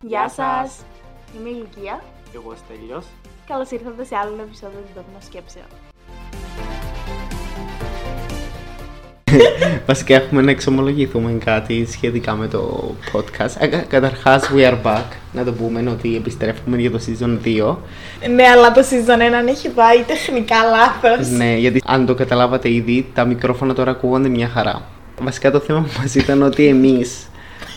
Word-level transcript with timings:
Γεια 0.00 0.28
σας, 0.28 0.72
είμαι 1.36 1.48
η 1.48 1.52
Λουκία. 1.52 2.02
Εγώ 2.34 2.54
Στέλιος. 2.64 3.04
Καλώς 3.46 3.70
ήρθατε 3.70 4.04
σε 4.04 4.16
άλλο 4.16 4.36
επεισόδιο 4.46 4.78
του 4.78 4.92
Δόγμα 4.94 5.20
Σκέψεων. 5.20 5.64
Βασικά 9.86 10.14
έχουμε 10.14 10.42
να 10.42 10.50
εξομολογηθούμε 10.50 11.32
κάτι 11.44 11.86
σχετικά 11.90 12.34
με 12.34 12.46
το 12.48 12.94
podcast. 13.12 13.54
Ε, 13.58 13.66
κα- 13.66 13.78
Καταρχάς, 13.88 14.50
we 14.56 14.70
are 14.70 14.78
back. 14.82 15.04
Να 15.32 15.44
το 15.44 15.52
πούμε 15.52 15.90
ότι 15.90 16.16
επιστρέφουμε 16.16 16.76
για 16.76 16.90
το 16.90 17.00
season 17.06 17.38
2. 17.44 17.76
Ναι, 18.34 18.44
αλλά 18.46 18.72
το 18.72 18.80
season 18.80 19.44
1 19.44 19.48
έχει 19.48 19.68
πάει 19.68 20.02
τεχνικά 20.02 20.56
λάθος. 20.64 21.28
Ναι, 21.28 21.56
γιατί 21.56 21.82
αν 21.86 22.06
το 22.06 22.14
καταλάβατε 22.14 22.70
ήδη, 22.72 23.10
τα 23.14 23.24
μικρόφωνα 23.24 23.74
τώρα 23.74 23.90
ακούγονται 23.90 24.28
μια 24.28 24.48
χαρά. 24.48 24.82
Βασικά 25.20 25.50
το 25.50 25.60
θέμα 25.60 25.86
μας 25.98 26.14
ήταν 26.14 26.42
ότι 26.42 26.66
εμείς 26.66 27.28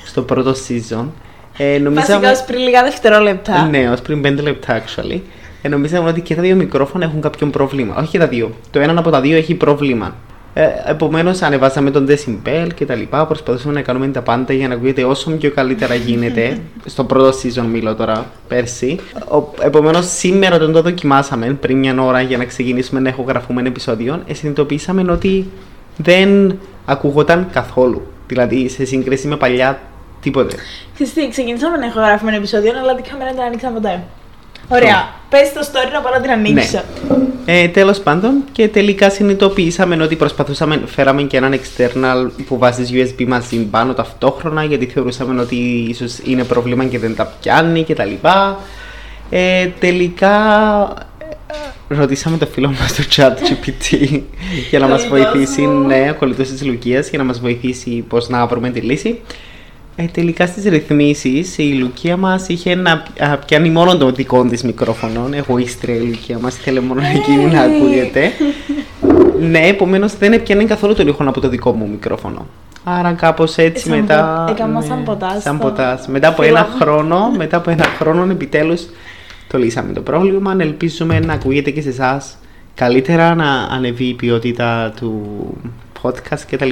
στο 0.05 0.21
πρώτο 0.21 0.51
season 0.51 1.05
ε, 1.57 1.77
νομίζαμε... 1.77 1.93
Βασικά 1.93 2.31
ως 2.31 2.43
πριν 2.43 2.59
λίγα 2.59 2.83
δευτερόλεπτα. 2.83 3.67
Ναι, 3.67 3.89
ως 3.89 4.01
πριν 4.01 4.21
5 4.25 4.41
λεπτά 4.41 4.81
actually. 4.81 5.19
Ε, 5.61 5.67
νομίζαμε 5.69 6.09
ότι 6.09 6.21
και 6.21 6.35
τα 6.35 6.41
δύο 6.41 6.55
μικρόφωνα 6.55 7.05
έχουν 7.05 7.21
κάποιο 7.21 7.47
πρόβλημα. 7.47 7.95
Όχι 7.95 8.09
και 8.09 8.19
τα 8.19 8.27
δύο. 8.27 8.51
Το 8.71 8.79
ένα 8.79 8.99
από 8.99 9.09
τα 9.09 9.21
δύο 9.21 9.37
έχει 9.37 9.53
πρόβλημα. 9.53 10.15
Ε, 10.53 10.67
Επομένως, 10.85 11.41
ανεβάσαμε 11.41 11.91
τον 11.91 12.07
decibel 12.09 12.67
και 12.75 12.85
τα 12.85 12.95
λοιπά. 12.95 13.25
Προσπαθούσαμε 13.25 13.73
να 13.73 13.81
κάνουμε 13.81 14.07
τα 14.07 14.21
πάντα 14.21 14.53
για 14.53 14.67
να 14.67 14.73
ακούγεται 14.73 15.03
όσο 15.03 15.31
πιο 15.31 15.51
καλύτερα 15.51 15.95
γίνεται. 15.95 16.59
στο 16.85 17.03
πρώτο 17.03 17.29
season 17.29 17.65
μιλώ 17.71 17.95
τώρα, 17.95 18.25
πέρσι. 18.47 18.99
Επομένως, 19.59 20.05
σήμερα 20.05 20.55
όταν 20.55 20.71
το 20.71 20.81
δοκιμάσαμε 20.81 21.53
πριν 21.53 21.77
μια 21.77 22.01
ώρα 22.01 22.21
για 22.21 22.37
να 22.37 22.45
ξεκινήσουμε 22.45 22.99
να 22.99 23.09
ηχογραφούμε 23.09 23.61
επεισόδιο, 23.65 24.21
ε, 24.27 24.33
συνειδητοποίησαμε 24.33 25.11
ότι 25.11 25.47
δεν 25.97 26.57
ακούγονταν 26.89 27.47
καθόλου. 27.51 28.01
Δηλαδή, 28.27 28.69
σε 28.69 28.85
σύγκριση 28.85 29.27
με 29.27 29.35
παλιά, 29.35 29.79
τίποτε. 30.21 30.55
Ξέρεις 30.93 31.13
τι, 31.13 31.29
ξεκινήσαμε 31.29 31.77
να 31.77 31.85
ηχογράφουμε 31.85 32.29
ένα 32.29 32.39
επεισόδιο, 32.39 32.71
αλλά 32.79 32.95
την 32.95 33.03
κάμερα 33.03 33.25
δεν 33.25 33.35
την 33.35 33.43
ανοίξαμε 33.43 33.79
ποτέ. 33.79 34.03
Ωραία, 34.67 35.09
πες 35.29 35.53
το 35.53 35.59
story 35.71 35.91
να 35.93 36.01
πάω 36.01 36.13
να 36.13 36.21
την 36.21 36.31
ανοίξω. 36.31 36.81
Ε, 37.45 37.67
Τέλος 37.67 37.99
πάντων, 37.99 38.43
και 38.51 38.67
τελικά 38.67 39.09
συνειδητοποιήσαμε 39.09 40.03
ότι 40.03 40.15
προσπαθούσαμε, 40.15 40.81
φέραμε 40.85 41.21
και 41.21 41.37
έναν 41.37 41.53
external 41.53 42.29
που 42.47 42.57
βάζει 42.57 42.83
USB 42.93 43.25
μαζί 43.27 43.57
πάνω 43.57 43.93
ταυτόχρονα, 43.93 44.63
γιατί 44.63 44.85
θεωρούσαμε 44.85 45.41
ότι 45.41 45.55
ίσως 45.89 46.19
είναι 46.23 46.43
πρόβλημα 46.43 46.85
και 46.85 46.99
δεν 46.99 47.15
τα 47.15 47.33
πιάνει 47.39 47.83
κτλ. 47.83 48.11
Ε, 49.29 49.67
τελικά 49.79 50.35
ε, 51.16 51.16
ρωτήσαμε 51.87 52.37
το 52.37 52.45
φίλο 52.45 52.67
μας 52.79 52.89
στο 52.89 53.03
chat 53.15 53.31
GPT 53.31 54.19
για 54.69 54.79
να 54.79 54.87
μας 54.87 55.05
Κολλητός 55.05 55.31
βοηθήσει, 55.33 55.61
μου. 55.61 55.87
ναι, 55.87 56.09
ο 56.11 56.15
κολλητός 56.19 56.49
της 56.49 56.65
Λουκίας, 56.65 57.09
για 57.09 57.17
να 57.17 57.23
μας 57.23 57.39
βοηθήσει 57.39 58.05
πώς 58.09 58.29
να 58.29 58.45
βρούμε 58.47 58.69
τη 58.69 58.79
λύση. 58.79 59.19
Ε, 59.95 60.03
τελικά 60.03 60.45
στις 60.47 60.63
ρυθμίσεις 60.63 61.57
η 61.57 61.63
Λουκία 61.73 62.17
μας 62.17 62.47
είχε 62.47 62.75
να 62.75 63.03
α, 63.19 63.37
πιάνει 63.45 63.69
μόνο 63.69 63.97
το 63.97 64.11
δικό 64.11 64.43
της 64.45 64.63
μικρόφωνο. 64.63 65.29
Εγωίστρια 65.33 65.95
η 65.95 65.99
Λουκία 65.99 66.39
μας, 66.39 66.55
θέλει 66.55 66.79
μόνο 66.79 67.01
εκείνη 67.15 67.45
να 67.45 67.63
Hey. 67.63 67.69
ακούγεται. 67.75 68.31
ναι, 69.39 69.59
επομένως 69.59 70.17
δεν 70.17 70.33
έπιανε 70.33 70.63
καθόλου 70.63 70.93
τον 70.93 71.07
ήχο 71.07 71.23
από 71.27 71.39
το 71.39 71.49
δικό 71.49 71.71
μου 71.71 71.87
μικρόφωνο. 71.91 72.45
Άρα 72.83 73.11
κάπως 73.11 73.57
έτσι 73.57 73.87
Σαν 73.87 73.97
μετά... 73.99 74.43
πο- 74.47 74.51
έκανα 74.53 74.81
σαν 74.81 75.03
ποτάς 75.03 75.41
Σαν 75.41 75.55
στο 75.57 75.67
ποτάς. 75.67 76.07
Μετά 76.07 76.27
από 76.27 76.41
φύλλο 76.41 76.57
ένα 76.57 76.67
μου. 76.71 76.77
χρόνο, 76.81 77.31
μετά 77.37 77.57
από 77.57 77.69
ένα 77.69 77.83
χρόνο 77.97 78.27
επιτέλους 78.31 78.81
το 79.47 79.57
λύσαμε 79.57 79.93
το 79.93 80.01
πρόβλημα. 80.01 80.55
Ελπίζουμε 80.59 81.19
να 81.19 81.33
ακούγεται 81.33 81.71
και 81.71 81.81
σε 81.81 81.89
εσάς 81.89 82.37
καλύτερα, 82.75 83.35
να 83.35 83.51
ανεβεί 83.61 84.05
η 84.05 84.13
ποιότητα 84.13 84.93
του 84.99 85.21
podcast 86.01 86.39
κτλ. 86.51 86.71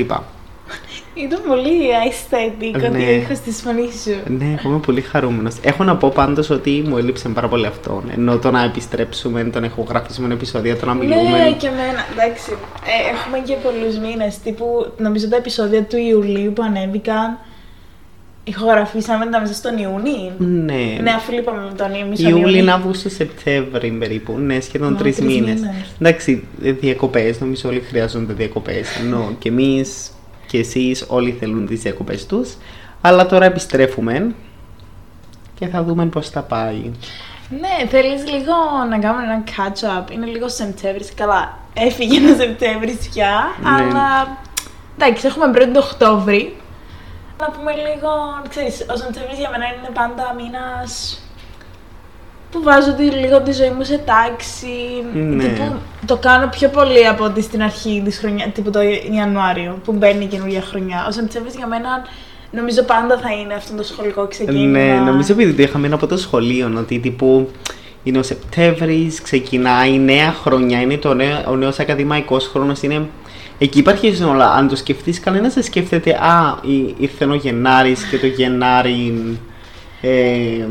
Ήταν 1.13 1.39
πολύ 1.47 1.69
aesthetic 2.09 2.75
ότι 2.75 2.97
Ναι. 2.97 3.05
ο 3.05 3.11
ήχος 3.11 3.39
της 3.39 3.61
φωνής 3.61 4.01
σου. 4.01 4.33
Ναι, 4.37 4.55
εγώ 4.59 4.69
είμαι 4.69 4.79
πολύ 4.79 5.01
χαρούμενος. 5.01 5.55
Έχω 5.61 5.83
να 5.83 5.95
πω 5.95 6.09
πάντως 6.15 6.49
ότι 6.49 6.83
μου 6.87 6.97
έλειψε 6.97 7.29
πάρα 7.29 7.47
πολύ 7.47 7.65
αυτό. 7.65 8.03
Ενώ 8.17 8.37
το 8.37 8.51
να 8.51 8.63
επιστρέψουμε, 8.63 9.43
το 9.43 9.59
να 9.59 9.65
ηχογραφήσουμε 9.65 10.33
επεισόδια, 10.33 10.77
το 10.77 10.85
να 10.85 10.93
μιλούμε. 10.93 11.21
Ναι, 11.29 11.51
και 11.51 11.67
εμένα. 11.67 12.05
Εντάξει. 12.11 12.51
Ε, 12.51 13.15
έχουμε 13.15 13.39
και 13.45 13.55
πολλούς 13.63 13.97
μήνες. 13.97 14.39
Τύπου, 14.39 14.65
νομίζω 14.97 15.27
τα 15.29 15.35
επεισόδια 15.35 15.83
του 15.83 15.97
Ιουλίου 15.97 16.53
που 16.53 16.63
ανέβηκαν. 16.63 17.37
Ηχογραφήσαμε 18.47 19.25
τα 19.25 19.39
μέσα 19.39 19.53
στον 19.53 19.77
Ιούνι. 19.77 20.31
Ναι. 20.37 20.97
Ναι, 21.01 21.11
αφού 21.11 21.31
λείπαμε 21.31 21.61
με 21.61 21.73
τον 21.77 21.93
Ιούνι. 21.93 22.39
Ιούλη, 22.39 22.71
Αύγουστο, 22.71 23.09
Σεπτέμβρη 23.09 23.91
περίπου. 23.91 24.37
Ναι, 24.37 24.59
σχεδόν 24.59 24.91
Μα, 24.91 24.97
τρεις 24.97 25.15
τρεις 25.15 25.27
μήνες. 25.27 25.59
μήνες. 25.59 25.75
Εντάξει, 25.99 26.47
διακοπές. 26.57 27.39
Νομίζω 27.39 27.69
όλοι 27.69 27.79
χρειάζονται 27.79 28.33
διακοπές. 28.33 28.99
Ενώ 28.99 29.31
και 29.39 29.49
εμείς 29.49 30.11
και 30.47 30.57
εσείς 30.57 31.05
όλοι 31.07 31.35
θέλουν 31.39 31.67
τις 31.67 31.81
διακοπές 31.81 32.25
τους. 32.25 32.53
Αλλά 33.01 33.25
τώρα 33.25 33.45
επιστρέφουμε 33.45 34.33
και 35.59 35.67
θα 35.67 35.83
δούμε 35.83 36.05
πώς 36.05 36.29
θα 36.29 36.41
πάει. 36.41 36.91
Ναι, 37.49 37.87
θέλεις 37.89 38.31
λίγο 38.31 38.53
να 38.89 38.99
κάνουμε 38.99 39.23
ένα 39.23 39.43
catch-up. 39.45 40.11
Είναι 40.11 40.25
λίγο 40.25 40.49
Σεπτέμβρης. 40.49 41.13
Καλά, 41.13 41.57
έφυγε 41.73 42.17
ένα 42.17 42.35
Σεπτέμβρης 42.35 43.09
πια. 43.13 43.31
Ναι. 43.63 43.69
Αλλά 43.69 44.37
εντάξει, 44.99 45.27
έχουμε 45.27 45.51
πρώτη 45.51 45.71
το 45.71 45.79
Οκτώβρη. 45.79 46.55
Να 47.39 47.51
πούμε 47.51 47.71
λίγο, 47.71 48.09
ξέρεις, 48.49 48.85
ο 48.93 48.95
Σεπτέμβρης 48.97 49.37
για 49.37 49.49
μένα 49.49 49.65
είναι 49.65 49.89
πάντα 49.93 50.35
μήνας 50.37 51.19
που 52.51 52.63
βάζω 52.63 52.93
τη, 52.93 53.03
λίγο 53.03 53.41
τη 53.41 53.51
ζωή 53.51 53.69
μου 53.69 53.83
σε 53.83 53.97
τάξη. 53.97 54.77
Ναι. 55.13 55.43
Τύπου, 55.43 55.75
το 56.05 56.17
κάνω 56.17 56.47
πιο 56.47 56.69
πολύ 56.69 57.07
από 57.07 57.23
ότι 57.23 57.41
στην 57.41 57.61
αρχή 57.61 58.01
της 58.05 58.17
χρονιά, 58.17 58.47
τύπου 58.47 58.69
το 58.69 58.79
Ιανουάριο, 59.15 59.79
που 59.83 59.91
μπαίνει 59.91 60.23
η 60.23 60.27
καινούργια 60.27 60.61
χρονιά. 60.61 61.05
Ο 61.07 61.11
Σεπτέμβρης 61.11 61.55
για 61.55 61.67
μένα 61.67 61.89
νομίζω 62.51 62.83
πάντα 62.83 63.17
θα 63.17 63.31
είναι 63.31 63.53
αυτό 63.53 63.75
το 63.75 63.83
σχολικό 63.83 64.27
ξεκίνημα. 64.27 64.79
Ναι, 64.79 64.99
νομίζω 64.99 65.33
επειδή 65.33 65.53
το 65.53 65.61
είχαμε 65.61 65.85
είναι 65.85 65.95
από 65.95 66.07
το 66.07 66.17
σχολείο, 66.17 66.73
ότι 66.77 66.99
τύπου 66.99 67.51
είναι 68.03 68.17
ο 68.17 68.23
Σεπτέμβρης, 68.23 69.21
ξεκινάει 69.21 69.93
η 69.93 69.99
νέα 69.99 70.31
χρονιά, 70.31 70.81
είναι 70.81 70.97
το 70.97 71.13
νέο, 71.13 71.43
ο 71.47 71.55
νέος 71.55 71.79
ακαδημαϊκός 71.79 72.47
χρόνος. 72.47 72.81
Είναι... 72.81 73.09
Εκεί 73.57 73.79
υπάρχει 73.79 74.23
όλα. 74.23 74.51
Αν 74.51 74.67
το 74.67 74.75
σκεφτείς, 74.75 75.19
κανένας 75.19 75.53
δεν 75.53 75.63
σκέφτεται, 75.63 76.11
Α, 76.11 76.57
ή- 76.61 76.95
ήρθε 76.97 77.25
ο 77.25 77.35
Γενάρη 77.35 77.95
και 78.09 78.17
το 78.17 78.25
Γενάρη. 78.27 79.37
Ε, 80.01 80.65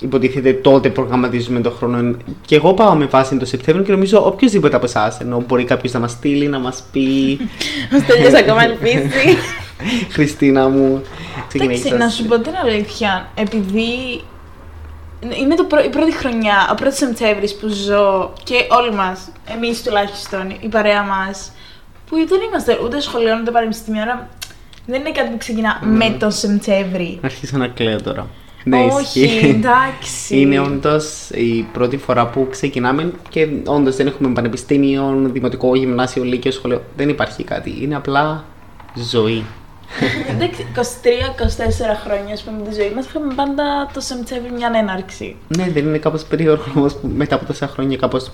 υποτίθεται 0.00 0.52
τότε 0.52 0.88
προγραμματίζουμε 0.88 1.60
το 1.60 1.70
χρόνο. 1.70 2.16
Και 2.46 2.56
εγώ 2.56 2.74
πάω 2.74 2.94
με 2.94 3.04
βάση 3.06 3.36
το 3.36 3.44
Σεπτέμβριο 3.46 3.86
και 3.86 3.92
νομίζω 3.92 4.26
οποιοδήποτε 4.26 4.76
από 4.76 4.84
εσάς. 4.84 5.20
Ενώ 5.20 5.44
μπορεί 5.46 5.64
κάποιος 5.64 5.92
να 5.92 5.98
μας 5.98 6.10
στείλει, 6.10 6.46
να 6.46 6.58
μας 6.58 6.82
πει. 6.92 7.38
Ο 7.94 7.98
Στέλιος 8.02 8.34
ακόμα 8.34 8.64
ελπίζει. 8.64 9.36
Χριστίνα 10.14 10.68
μου. 10.68 11.02
Εντάξει, 11.52 11.68
ξεκινάει 11.74 11.98
να 11.98 12.04
σας. 12.08 12.14
σου 12.14 12.24
πω 12.24 12.38
την 12.40 12.52
αλήθεια, 12.64 13.28
επειδή 13.34 14.20
είναι 15.40 15.54
το 15.54 15.64
πρω- 15.64 15.84
η 15.84 15.88
πρώτη 15.88 16.12
χρονιά, 16.12 16.68
ο 16.72 16.74
πρώτος 16.74 16.96
Σεπτέμβρης 16.96 17.54
που 17.56 17.68
ζω 17.68 18.32
και 18.44 18.54
όλοι 18.80 18.92
μας, 18.94 19.28
εμείς 19.56 19.82
τουλάχιστον, 19.82 20.50
η 20.60 20.68
παρέα 20.68 21.02
μας, 21.02 21.52
που 22.10 22.16
δεν 22.28 22.40
είμαστε 22.48 22.78
ούτε 22.84 23.00
σχολείο 23.00 23.38
ούτε 23.40 23.50
πανεπιστήμιο, 23.50 24.02
άρα 24.02 24.28
δεν 24.86 25.00
είναι 25.00 25.10
κάτι 25.10 25.30
που 25.30 25.36
ξεκινά 25.36 25.80
με 25.84 26.16
τον 26.18 26.30
Σεπτέμβρη. 26.30 27.18
Αρχίσω 27.22 27.56
να 27.56 27.68
κλαίω 27.68 28.02
τώρα. 28.02 28.26
Ναι, 28.64 28.88
Όχι, 28.92 29.20
ισχύει. 29.20 29.46
εντάξει. 29.46 30.40
Είναι 30.40 30.60
όντως 30.60 31.30
η 31.30 31.66
πρώτη 31.72 31.96
φορά 31.96 32.26
που 32.26 32.46
ξεκινάμε 32.50 33.12
και 33.28 33.48
όντως 33.66 33.96
δεν 33.96 34.06
έχουμε 34.06 34.32
πανεπιστήμιο, 34.32 35.20
δημοτικό, 35.32 35.76
γυμνάσιο, 35.76 36.22
λύκειο, 36.24 36.50
σχολείο. 36.50 36.82
Δεν 36.96 37.08
υπάρχει 37.08 37.44
κάτι. 37.44 37.78
Είναι 37.80 37.96
απλά 37.96 38.44
ζωή. 38.94 39.44
Εντάξει, 40.30 40.66
23-24 40.74 40.80
χρόνια, 42.04 42.34
ας 42.34 42.42
πούμε, 42.42 42.62
τη 42.68 42.74
ζωή 42.74 42.92
μας, 42.94 43.06
είχαμε 43.06 43.34
πάντα 43.34 43.90
το 43.92 44.00
Σεπτέμβρη 44.00 44.52
μια 44.52 44.70
έναρξη. 44.74 45.36
Ναι, 45.56 45.70
δεν 45.70 45.84
είναι 45.86 45.98
κάπως 45.98 46.22
περίεργο 46.24 46.64
όμως 46.76 46.94
που 46.94 47.10
μετά 47.16 47.34
από 47.34 47.44
τόσα 47.44 47.66
χρόνια 47.68 47.96
κάπως 47.96 48.30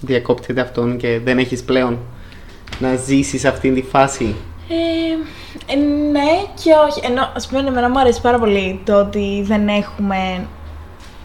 διακόπτεται 0.00 0.60
αυτόν 0.60 0.96
και 0.96 1.20
δεν 1.24 1.38
έχεις 1.38 1.62
πλέον 1.62 1.98
να 2.78 2.96
ζήσεις 2.96 3.44
αυτήν 3.44 3.74
τη 3.74 3.82
φάση; 3.82 4.34
Ε, 4.68 4.74
ε, 5.72 5.76
ναι 6.12 6.30
και 6.62 6.70
όχι. 6.88 7.00
Ενώ, 7.04 7.32
ας 7.36 7.46
πούμε, 7.46 7.68
εμένα 7.68 7.90
μου 7.90 7.98
αρέσει 7.98 8.20
πάρα 8.20 8.38
πολύ 8.38 8.80
το 8.84 8.98
ότι 8.98 9.42
δεν 9.46 9.68
έχουμε... 9.68 10.46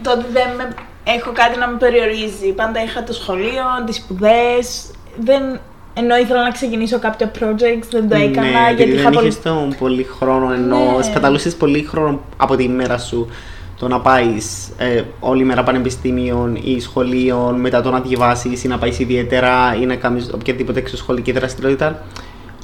Το 0.02 0.10
ότι 0.10 0.24
δεν 0.32 0.48
με, 0.56 0.74
έχω 1.04 1.32
κάτι 1.32 1.58
να 1.58 1.68
με 1.68 1.76
περιορίζει. 1.76 2.52
Πάντα 2.52 2.82
είχα 2.82 3.02
το 3.02 3.12
σχολείο, 3.12 3.64
τις 3.86 3.96
σπουδές. 3.96 4.90
Δεν, 5.18 5.60
ενώ 5.94 6.16
ήθελα 6.16 6.42
να 6.42 6.50
ξεκινήσω 6.50 6.98
κάποια 6.98 7.30
projects, 7.40 7.86
δεν 7.90 8.08
το 8.08 8.16
έκανα 8.16 8.46
ναι, 8.46 8.66
γιατί 8.66 8.82
επειδή 8.82 8.92
είχα 8.92 9.02
δεν 9.02 9.12
πολύ... 9.12 9.26
είχες 9.26 9.42
τον 9.42 9.74
πολύ 9.78 10.06
χρόνο, 10.18 10.52
ενώ 10.52 10.96
Ναι. 10.96 11.02
σπαταλούσες 11.02 11.54
πολύ 11.54 11.82
χρόνο 11.82 12.20
από 12.36 12.56
τη 12.56 12.68
μέρα 12.68 12.98
σου 12.98 13.28
το 13.80 13.88
να 13.88 14.00
πάεις 14.00 14.68
ε, 14.78 15.02
όλη 15.20 15.44
μέρα 15.44 15.62
πανεπιστήμιο 15.62 16.52
ή 16.62 16.80
σχολείο, 16.80 17.54
μετά 17.58 17.82
το 17.82 17.90
να 17.90 18.00
διαβάσεις 18.00 18.64
ή 18.64 18.68
να 18.68 18.78
πάεις 18.78 18.98
ιδιαίτερα 18.98 19.76
ή 19.80 19.86
να 19.86 19.94
κάνεις 19.94 20.30
οποιαδήποτε 20.34 20.78
εξωσχολική 20.78 21.32
δραστηριότητα. 21.32 22.02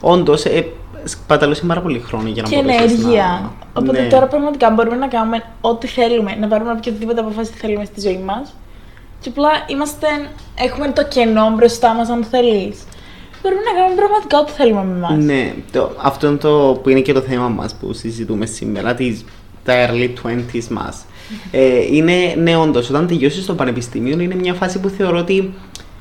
Όντως, 0.00 0.44
ε, 0.44 0.66
σπαταλούσε 1.04 1.64
πάρα 1.66 1.80
πολύ 1.80 1.98
χρόνο 1.98 2.28
για 2.28 2.42
να 2.42 2.48
και 2.48 2.56
μπορέσεις 2.62 2.82
ενέργεια. 2.82 3.40
να... 3.42 3.80
Οπότε 3.80 4.00
Ναι. 4.00 4.08
τώρα 4.08 4.26
πραγματικά 4.26 4.70
μπορούμε 4.70 4.96
να 4.96 5.06
κάνουμε 5.08 5.42
ό,τι 5.60 5.86
θέλουμε, 5.86 6.36
να 6.40 6.48
πάρουμε 6.48 6.72
οποιαδήποτε 6.72 7.20
αποφάση 7.20 7.52
θέλουμε 7.52 7.84
στη 7.84 8.00
ζωή 8.00 8.18
μας. 8.24 8.54
Και 9.20 9.28
απλά 9.28 9.50
είμαστε, 9.66 10.06
έχουμε 10.54 10.90
το 10.90 11.04
κενό 11.04 11.52
μπροστά 11.56 11.94
μας 11.94 12.08
αν 12.08 12.24
θέλεις. 12.24 12.76
μπορούμε 13.42 13.62
να 13.62 13.78
κάνουμε 13.78 13.96
πραγματικά 13.96 14.38
ό,τι 14.38 14.52
θέλουμε 14.52 14.84
με 14.84 14.96
εμάς. 14.96 15.24
Ναι, 15.24 15.54
το, 15.72 15.90
αυτό 16.02 16.26
είναι 16.26 16.36
το 16.36 16.80
που 16.82 16.88
είναι 16.88 17.00
και 17.00 17.12
το 17.12 17.20
θέμα 17.20 17.48
μας 17.48 17.74
που 17.74 17.92
συζητούμε 17.92 18.46
σήμερα, 18.46 18.94
τις, 18.94 19.24
τα 19.66 19.88
early 19.88 20.08
20s 20.26 20.68
μας. 20.70 21.04
Ε, 21.50 21.94
είναι, 21.94 22.34
ναι, 22.38 22.56
όντως, 22.56 22.88
όταν 22.88 23.06
τελειώσεις 23.06 23.46
το 23.46 23.54
πανεπιστήμιο, 23.54 24.20
είναι 24.20 24.34
μια 24.34 24.54
φάση 24.54 24.80
που 24.80 24.88
θεωρώ 24.88 25.18
ότι 25.18 25.54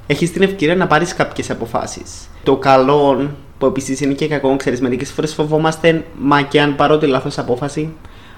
έχεις 0.08 0.32
την 0.32 0.42
ευκαιρία 0.42 0.76
να 0.76 0.88
πάρεις 0.88 1.14
κάποιες 1.14 1.50
αποφάσεις. 1.50 2.30
Το 2.44 2.56
καλό, 2.56 3.30
που 3.58 3.66
επίσης 3.66 4.02
είναι 4.02 4.14
και 4.14 4.28
κακό, 4.28 4.56
ξέρεις, 4.56 4.82
μερικές 4.82 5.12
φορές 5.12 5.34
φοβόμαστε, 5.34 6.06
μα 6.20 6.42
και 6.42 6.62
αν 6.62 6.76
πάρω 6.76 6.98
τη 6.98 7.08
λάθος 7.08 7.38
απόφαση, 7.38 7.94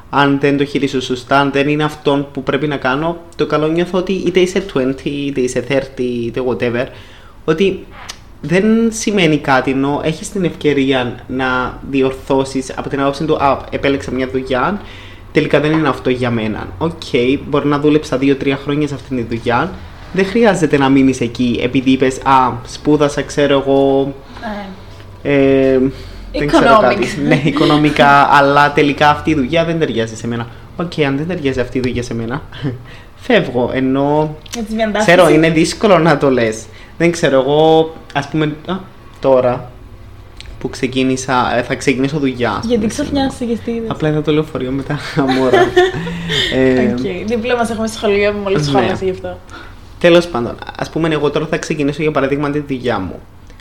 αν 0.10 0.40
δεν 0.40 0.58
το 0.58 0.66
χειρίσω 0.66 1.02
σωστά, 1.02 1.40
αν 1.40 1.52
δεν 1.52 1.68
είναι 1.68 1.84
αυτό 1.84 2.30
που 2.32 2.44
πρέπει 2.44 2.68
να 2.68 2.78
κάνω, 2.78 3.18
το 3.36 3.46
καλό 3.46 3.68
νιώθω 3.68 3.98
ότι 3.98 4.14
είτε 4.14 4.40
είσαι 4.40 4.66
20, 4.74 4.94
είτε 5.04 5.42
είσαι 5.42 5.64
30, 5.70 6.00
είτε 6.00 6.42
whatever, 6.48 6.86
ότι 7.46 7.86
δεν 8.42 8.66
σημαίνει 8.90 9.38
κάτι 9.38 9.72
ενώ 9.72 10.02
έχεις 10.04 10.32
την 10.32 10.44
ευκαιρία 10.44 11.24
να 11.28 11.80
διορθώσεις 11.90 12.74
από 12.76 12.90
την 12.90 13.02
άποψη 13.02 13.26
του 13.26 13.36
Α, 13.36 13.66
επέλεξα 13.70 14.12
μια 14.12 14.28
δουλειά, 14.28 14.82
τελικά 15.38 15.60
δεν 15.60 15.72
είναι 15.72 15.88
αυτό 15.89 16.10
για 16.10 16.30
μένα. 16.30 16.68
Ok, 16.78 16.92
okay, 17.12 17.39
μπορεί 17.48 17.68
να 17.68 17.80
δούλεψα 17.80 18.18
2-3 18.22 18.54
χρόνια 18.63 18.88
σε 18.88 18.94
αυτήν 18.94 19.18
τη 19.18 19.36
δουλειά. 19.36 19.72
Δεν 20.13 20.25
χρειάζεται 20.25 20.78
να 20.78 20.89
μείνεις 20.89 21.22
εκεί 21.22 21.60
επειδή 21.63 21.92
είπες 21.92 22.18
Α, 22.24 22.51
σπούδασα, 22.68 23.22
ξέρω 23.22 23.63
εγώ. 23.66 24.13
Ε, 25.24 25.80
δεν 26.31 26.48
ξέρω 26.48 26.80
κάτι. 26.81 27.07
ναι, 27.28 27.42
οικονομικά, 27.44 28.28
αλλά 28.31 28.74
τελικά 28.74 29.10
αυτή 29.10 29.30
η 29.30 29.36
δουλειά 29.36 29.66
δεν 29.66 29.80
ταιριάζει 29.80 30.16
σε 30.16 30.28
μένα. 30.28 30.48
Ok, 30.75 30.92
okay, 30.95 31.01
αν 31.01 31.18
δεν 31.18 31.28
ταιριάζει 31.28 31.60
αυτή 31.60 31.78
η 31.78 31.81
δουλειά 31.81 32.04
σε 32.04 32.13
μένα, 32.13 32.42
φεύγω. 33.25 33.69
Ενώ. 33.74 34.36
Ξέρω, 34.98 35.30
είναι 35.30 35.50
δύσκολο 35.50 35.98
να 35.98 36.18
το 36.18 36.30
λες. 36.30 36.66
Δεν 36.98 37.12
ξέρω, 37.12 37.40
εγώ 37.40 37.94
ας 38.13 38.28
πούμε 38.28 38.56
α, 38.68 38.75
τώρα 39.19 39.72
που 40.59 40.69
ξεκίνησα, 40.69 41.57
ε, 41.57 41.62
θα 41.63 41.75
ξεκινήσω 41.75 42.19
δουλειά. 42.19 42.62
Γιατί 42.65 42.88
ξαφνιάστηκε 42.88 43.57
τι 43.65 43.71
είδες. 43.71 43.89
Απλά 43.89 44.09
είδα 44.09 44.21
το 44.21 44.31
λεωφορείο 44.31 44.71
με 44.71 44.83
τα 44.83 45.00
αμόρα. 45.15 45.59
ε, 46.54 46.94
okay. 46.98 47.24
Δίπλα 47.25 47.56
μας 47.56 47.69
έχουμε 47.69 47.88
σχολείο 47.88 48.31
που 48.31 48.38
μόλις 48.38 48.57
ναι. 48.57 48.63
σχόλασε 48.63 49.06
γι' 49.06 49.12
αυτό. 49.12 49.38
Τέλος 50.00 50.27
πάντων, 50.27 50.56
ας 50.77 50.89
πούμε, 50.89 51.07
εγώ 51.07 51.30
τώρα 51.30 51.45
θα 51.45 51.57
ξεκινήσω 51.57 52.01
για 52.01 52.12
παράδειγμα 52.12 52.50
τη 52.50 52.59
δουλειά 52.59 53.00
μου. 53.00 53.19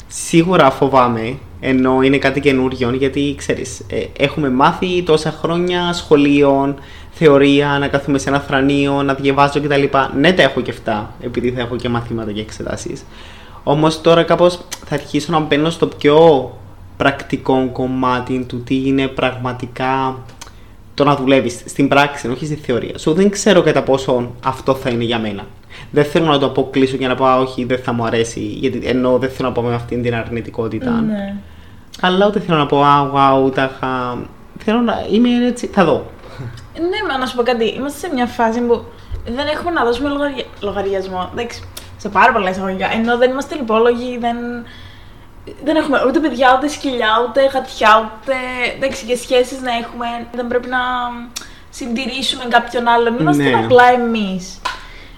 Σίγουρα 0.08 0.70
φοβάμαι, 0.70 1.38
ενώ 1.60 2.02
είναι 2.02 2.18
κάτι 2.18 2.40
καινούριο, 2.40 2.90
γιατί 2.90 3.34
ξέρεις, 3.38 3.80
ε, 3.90 4.04
έχουμε 4.18 4.50
μάθει 4.50 5.02
τόσα 5.02 5.30
χρόνια 5.30 5.92
σχολείων, 5.92 6.76
θεωρία, 7.10 7.76
να 7.80 7.88
κάθομαι 7.88 8.18
σε 8.18 8.28
ένα 8.28 8.40
θρανείο, 8.40 9.02
να 9.02 9.14
διαβάζω 9.14 9.60
κτλ. 9.60 9.82
Ναι, 10.18 10.32
τα 10.32 10.42
έχω 10.42 10.60
και 10.60 10.70
αυτά, 10.70 11.14
επειδή 11.20 11.50
θα 11.50 11.60
έχω 11.60 11.76
και 11.76 11.88
μαθήματα 11.88 12.32
και 12.32 12.40
εξετάσεις. 12.40 13.04
Όμως 13.62 14.00
τώρα 14.00 14.22
κάπως 14.22 14.60
θα 14.86 14.94
αρχίσω 14.94 15.32
να 15.32 15.40
μπαίνω 15.40 15.70
στο 15.70 15.86
πιο 15.86 16.50
πρακτικό 16.96 17.68
κομμάτι 17.72 18.44
του 18.48 18.62
τι 18.62 18.86
είναι 18.86 19.06
πραγματικά 19.06 20.18
το 20.94 21.04
να 21.04 21.16
δουλεύεις 21.16 21.62
στην 21.66 21.88
πράξη, 21.88 22.28
όχι 22.28 22.46
στη 22.46 22.54
θεωρία. 22.54 22.98
Σου 22.98 23.12
δεν 23.12 23.30
ξέρω 23.30 23.62
κατά 23.62 23.82
πόσο 23.82 24.30
αυτό 24.44 24.74
θα 24.74 24.90
είναι 24.90 25.04
για 25.04 25.18
μένα. 25.18 25.46
Δεν 25.90 26.04
θέλω 26.04 26.26
να 26.26 26.38
το 26.38 26.46
αποκλείσω 26.46 26.96
και 26.96 27.06
να 27.06 27.14
πω 27.14 27.38
όχι, 27.38 27.64
δεν 27.64 27.78
θα 27.78 27.92
μου 27.92 28.04
αρέσει, 28.04 28.40
γιατί 28.40 28.80
ενώ 28.84 29.18
δεν 29.18 29.30
θέλω 29.30 29.48
να 29.48 29.54
πω 29.54 29.62
με 29.62 29.74
αυτήν 29.74 30.02
την 30.02 30.14
αρνητικότητα. 30.14 30.90
Ναι. 30.90 31.34
Αλλά 32.00 32.26
ούτε 32.26 32.40
θέλω 32.40 32.58
να 32.58 32.66
πω 32.66 32.82
α, 32.82 33.10
wow, 33.14 33.54
τάχα. 33.54 34.18
Θέλω 34.58 34.80
να 34.80 35.06
είμαι 35.10 35.46
έτσι, 35.46 35.66
θα 35.66 35.84
δω. 35.84 36.10
Ναι, 36.74 37.12
μα 37.12 37.18
να 37.18 37.26
σου 37.26 37.36
πω 37.36 37.42
κάτι. 37.42 37.64
Είμαστε 37.64 38.06
σε 38.06 38.14
μια 38.14 38.26
φάση 38.26 38.60
που 38.60 38.84
δεν 39.24 39.46
έχουμε 39.46 39.70
να 39.70 39.84
δώσουμε 39.84 40.08
λογαριασμό. 40.60 41.30
Εντάξει, 41.32 41.62
σε 41.96 42.08
πάρα 42.08 42.32
πολλά 42.32 42.50
εισαγωγικά. 42.50 42.92
Ενώ 42.92 43.16
δεν 43.16 43.30
είμαστε 43.30 43.54
λιπόλογοι, 43.54 44.18
δεν 44.18 44.36
δεν 45.64 45.76
έχουμε 45.76 46.04
ούτε 46.06 46.18
παιδιά, 46.18 46.54
ούτε 46.56 46.68
σκυλιά, 46.68 47.12
ούτε 47.28 47.40
γατιά, 47.46 48.12
ούτε 48.12 48.34
εντάξει, 48.76 49.04
και 49.04 49.16
σχέσεις 49.16 49.60
να 49.60 49.72
έχουμε. 49.72 50.06
Δεν 50.32 50.46
πρέπει 50.46 50.68
να 50.68 50.78
συντηρήσουμε 51.70 52.44
κάποιον 52.48 52.88
άλλον. 52.88 53.18
Είμαστε 53.20 53.42
ναι. 53.42 53.64
απλά 53.64 53.92
εμείς. 53.92 54.60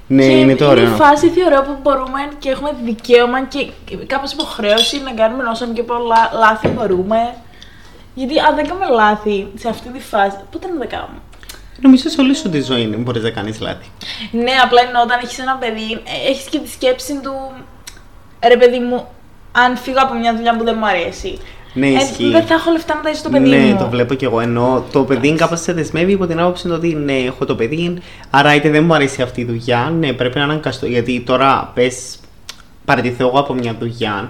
Ναι, 0.06 0.26
και 0.26 0.38
είναι 0.38 0.54
το 0.54 0.68
ωραίο. 0.68 0.84
Είναι 0.84 0.94
η 0.94 0.96
φάση 0.96 1.28
θεωρώ 1.28 1.62
που 1.62 1.76
μπορούμε 1.82 2.28
και 2.38 2.50
έχουμε 2.50 2.76
δικαίωμα 2.84 3.44
και 3.44 3.70
κάπως 4.06 4.32
υποχρέωση 4.32 5.02
να 5.02 5.12
κάνουμε 5.12 5.44
όσο 5.44 5.66
και 5.66 5.82
πολλά 5.82 6.30
λάθη 6.32 6.68
μπορούμε. 6.68 7.34
Γιατί 8.14 8.38
αν 8.38 8.54
δεν 8.54 8.66
κάνουμε 8.68 8.86
λάθη 8.88 9.46
σε 9.54 9.68
αυτή 9.68 9.88
τη 9.88 10.00
φάση, 10.00 10.36
πότε 10.50 10.66
να 10.68 10.78
τα 10.78 10.86
κάνουμε; 10.86 11.18
Νομίζω 11.80 12.08
σε 12.08 12.20
όλη 12.20 12.34
σου 12.34 12.48
τη 12.48 12.60
ζωή 12.60 12.86
μπορείς 12.86 13.22
να 13.22 13.30
κάνεις 13.30 13.60
λάθη. 13.60 13.90
Ναι, 14.30 14.52
απλά 14.64 14.80
εννοώ 14.86 15.02
όταν 15.02 15.18
έχεις 15.22 15.38
ένα 15.38 15.56
παιδί, 15.56 16.02
έχεις 16.28 16.44
και 16.48 16.58
τη 16.58 16.68
σκέψη 16.68 17.20
του. 17.22 17.52
Ρε 18.48 18.56
παιδί 18.56 18.78
μου, 18.78 19.08
αν 19.52 19.76
φύγω 19.76 19.98
από 20.02 20.14
μια 20.14 20.36
δουλειά 20.36 20.56
που 20.56 20.64
δεν 20.64 20.76
μου 20.78 20.86
αρέσει. 20.86 21.38
Ναι, 21.72 21.86
ε, 21.86 21.90
ισχύει. 21.90 22.30
δεν 22.30 22.46
θα 22.46 22.54
έχω 22.54 22.70
λεφτά 22.70 22.94
να 22.94 23.00
ταΐσω 23.10 23.20
το 23.22 23.30
παιδί 23.30 23.48
ναι, 23.48 23.56
μου. 23.56 23.72
Ναι, 23.72 23.78
το 23.78 23.88
βλέπω 23.88 24.14
κι 24.14 24.24
εγώ. 24.24 24.40
Ενώ 24.40 24.84
το 24.92 25.02
παιδί 25.04 25.32
κάπως 25.32 25.60
σε 25.60 25.72
δεσμεύει 25.72 26.12
υπό 26.12 26.26
την 26.26 26.40
άποψη 26.40 26.70
ότι 26.70 26.94
ναι, 26.94 27.16
έχω 27.16 27.44
το 27.44 27.54
παιδί, 27.54 27.98
άρα 28.30 28.54
είτε 28.54 28.70
δεν 28.70 28.84
μου 28.84 28.94
αρέσει 28.94 29.22
αυτή 29.22 29.40
η 29.40 29.44
δουλειά, 29.44 29.92
ναι, 29.98 30.12
πρέπει 30.12 30.38
να 30.38 30.44
αναγκαστώ. 30.44 30.86
Γιατί 30.86 31.20
τώρα 31.20 31.70
πες, 31.74 32.18
παραιτηθώ 32.84 33.26
εγώ 33.26 33.38
από 33.38 33.54
μια 33.54 33.76
δουλειά 33.78 34.28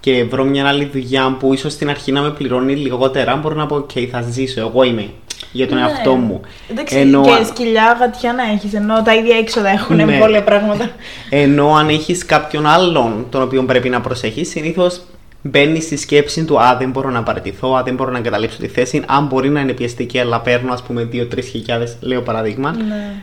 και 0.00 0.24
βρω 0.24 0.44
μια 0.44 0.68
άλλη 0.68 0.84
δουλειά 0.92 1.36
που 1.38 1.52
ίσως 1.52 1.72
στην 1.72 1.88
αρχή 1.88 2.12
να 2.12 2.20
με 2.20 2.30
πληρώνει 2.30 2.74
λιγότερα, 2.74 3.36
μπορώ 3.36 3.54
να 3.54 3.66
πω: 3.66 3.76
OK, 3.76 4.06
θα 4.10 4.20
ζήσω. 4.20 4.60
Εγώ 4.60 4.82
είμαι 4.82 5.08
για 5.52 5.68
τον 5.68 5.78
ναι. 5.78 5.84
εαυτό 5.84 6.14
μου. 6.14 6.40
Εντάξει, 6.70 6.96
ενώ... 6.96 7.22
και 7.22 7.44
σκυλιά, 7.44 7.96
γατιά 8.00 8.32
να 8.32 8.42
έχεις, 8.42 8.74
ενώ 8.74 9.02
τα 9.02 9.14
ίδια 9.14 9.36
έξοδα 9.36 9.68
έχουν 9.68 9.96
ναι. 9.96 10.18
πολλά 10.18 10.42
πράγματα. 10.42 10.90
Ενώ 11.30 11.74
αν 11.74 11.88
έχεις 11.88 12.24
κάποιον 12.24 12.66
άλλον 12.66 13.26
τον 13.30 13.42
οποίο 13.42 13.62
πρέπει 13.62 13.88
να 13.88 14.00
προσέχεις, 14.00 14.50
συνήθως 14.50 15.00
μπαίνεις 15.42 15.84
στη 15.84 15.96
σκέψη 15.96 16.44
του 16.44 16.60
Α, 16.60 16.76
δεν 16.76 16.90
μπορώ 16.90 17.10
να 17.10 17.22
παραιτηθώ, 17.22 17.74
Α, 17.74 17.82
δεν 17.82 17.94
μπορώ 17.94 18.10
να 18.10 18.18
εγκαταλείψω 18.18 18.58
τη 18.58 18.68
θέση. 18.68 19.02
Αν 19.06 19.26
μπορεί 19.26 19.48
να 19.48 19.60
είναι 19.60 19.72
πιεστική, 19.72 20.18
αλλά 20.18 20.40
παίρνω 20.40 20.72
ας 20.72 20.82
πούμε 20.82 21.08
2-3 21.12 21.42
χιλιάδες, 21.42 21.96
λέω 22.00 22.22
παράδειγμα. 22.22 22.70
Ναι. 22.88 23.14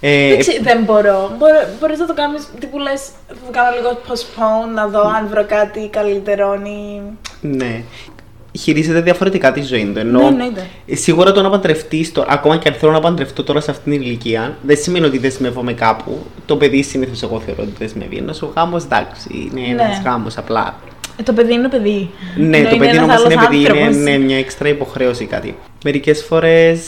Ε, 0.00 0.36
δεν 0.62 0.82
μπορώ. 0.84 1.36
Μπορείς 1.80 1.98
να 1.98 2.06
το 2.06 2.14
κάνεις, 2.14 2.48
τι 2.60 2.66
που 2.66 2.78
λες, 2.78 3.02
θα 3.28 3.34
το 3.34 3.50
κάνω 3.50 3.76
λίγο 3.76 4.00
postpone, 4.08 4.74
να 4.74 4.86
δω 4.86 5.00
αν 5.00 5.28
βρω 5.28 5.44
κάτι 5.44 5.88
καλύτερο 5.92 6.54
ή... 6.54 7.00
Ναι 7.40 7.82
χειρίζεται 8.58 9.00
διαφορετικά 9.00 9.52
τη 9.52 9.62
ζωή 9.62 9.84
του. 9.84 9.98
Ενώ 9.98 10.30
ναι, 10.30 10.44
ναι, 10.44 10.94
σίγουρα 10.94 11.32
το 11.32 11.42
να 11.42 11.50
παντρευτεί, 11.50 12.12
ακόμα 12.26 12.56
και 12.56 12.68
αν 12.68 12.74
θέλω 12.74 12.92
να 12.92 13.00
παντρευτώ 13.00 13.42
τώρα 13.42 13.60
σε 13.60 13.70
αυτήν 13.70 13.92
την 13.92 14.02
ηλικία, 14.02 14.56
δεν 14.62 14.76
σημαίνει 14.76 15.06
ότι 15.06 15.18
δεσμεύομαι 15.18 15.72
κάπου. 15.72 16.26
Το 16.46 16.56
παιδί 16.56 16.82
συνήθως 16.82 17.22
εγώ 17.22 17.40
θεωρώ 17.40 17.62
ότι 17.62 17.72
δεσμεύει. 17.78 18.16
Ενώ 18.16 18.34
ο 18.40 18.46
γάμος 18.54 18.84
εντάξει, 18.84 19.50
είναι 19.52 19.60
ναι. 19.60 19.82
ένας 19.82 20.00
γάμος 20.04 20.36
απλά. 20.36 20.80
Ε, 21.16 21.22
το 21.22 21.32
παιδί 21.32 21.52
είναι 21.52 21.68
παιδί. 21.68 22.10
Ναι, 22.36 22.62
το 22.62 22.76
παιδί 22.76 22.98
όμως 22.98 23.24
είναι 23.24 23.34
παιδί, 23.34 23.56
είναι, 23.56 23.96
είναι 23.96 24.18
μια 24.18 24.38
έξτρα 24.38 24.68
υποχρέωση 24.68 25.24
κάτι. 25.24 25.56
Μερικές 25.84 26.24
φορές 26.24 26.80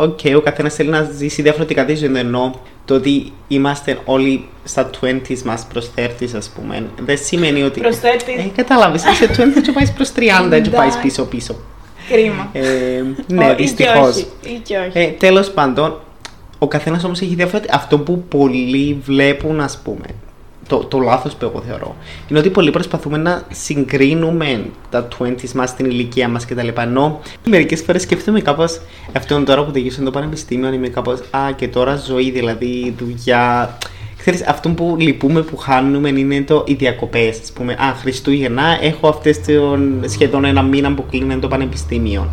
ok, 0.00 0.18
okay, 0.22 0.34
ο 0.36 0.40
καθένας 0.40 0.74
θέλει 0.74 0.88
να 0.88 1.02
ζήσει 1.02 1.42
διαφορετικά 1.42 1.84
τη 1.84 1.94
ζωή. 1.94 2.16
Ενώ 2.16 2.60
το 2.84 2.94
ότι 2.94 3.32
είμαστε 3.48 3.98
όλοι 4.04 4.48
στα 4.64 4.90
20s 5.00 5.42
μας 5.44 5.66
προς 5.72 5.90
30 5.96 6.36
ας 6.36 6.48
πούμε, 6.48 6.86
δεν 7.04 7.18
σημαίνει 7.18 7.62
ότι. 7.62 7.80
Προς 7.80 7.96
30. 8.00 8.04
Ε, 8.38 8.42
Κατάλαβες, 8.56 9.04
είσαι 9.04 9.24
20 9.24 9.60
και 9.62 9.72
πάει 9.72 9.90
προς 9.94 10.12
30 10.12 10.60
και 10.62 10.70
πάει 10.70 10.88
πίσω-πίσω. 11.02 11.54
Κρίμα. 12.08 12.50
Ε, 12.52 13.02
ναι, 13.26 13.54
δυστυχώς. 13.54 14.26
Ε, 14.92 15.06
Τέλος 15.06 15.50
πάντων, 15.50 16.00
ο 16.58 16.68
καθένας 16.68 17.04
όμως 17.04 17.20
έχει 17.20 17.34
διαφορετικά. 17.34 17.74
Αυτό 17.76 17.98
που 17.98 18.22
πολλοί 18.28 19.00
βλέπουν, 19.04 19.60
ας 19.60 19.80
πούμε, 19.84 20.06
το, 20.70 20.76
το 20.76 20.98
λάθος 20.98 21.34
που 21.34 21.44
εγώ 21.44 21.62
θεωρώ 21.66 21.96
είναι 22.28 22.38
ότι 22.38 22.50
πολλοί 22.50 22.70
προσπαθούμε 22.70 23.16
να 23.16 23.42
συγκρίνουμε 23.50 24.64
τα 24.90 25.08
20s 25.18 25.52
μας, 25.54 25.76
την 25.76 25.86
ηλικία 25.86 26.28
μας 26.28 26.46
κτλ. 26.46 26.68
Ενώ 26.80 27.20
μερικές 27.48 27.82
φορές 27.82 28.02
σκέφτομαι 28.02 28.40
κάπως 28.40 28.80
αυτό 29.16 29.42
τώρα 29.42 29.64
που 29.64 29.70
τελείωσε 29.70 30.02
το 30.02 30.10
πανεπιστήμιο, 30.10 30.72
είμαι 30.72 30.88
κάπως 30.88 31.20
Α, 31.30 31.52
και 31.56 31.68
τώρα 31.68 31.96
ζωή, 31.96 32.30
δηλαδή 32.30 32.94
δουλειά. 32.98 33.78
Ξέρεις, 34.16 34.46
αυτό 34.46 34.68
που 34.68 34.96
λυπούμε, 34.98 35.42
που 35.42 35.56
χάνουμε 35.56 36.08
είναι 36.08 36.42
το, 36.42 36.64
οι 36.66 36.74
διακοπές. 36.74 37.36
Α 37.36 37.52
πούμε, 37.54 37.72
Α, 37.72 37.94
Χριστούγεννα, 38.00 38.78
έχω 38.80 39.08
αυτές 39.08 39.40
σχεδόν 40.06 40.44
ένα 40.44 40.62
μήνα 40.62 40.94
που 40.94 41.04
κλείνει 41.10 41.38
το 41.38 41.48
πανεπιστήμιο. 41.48 42.30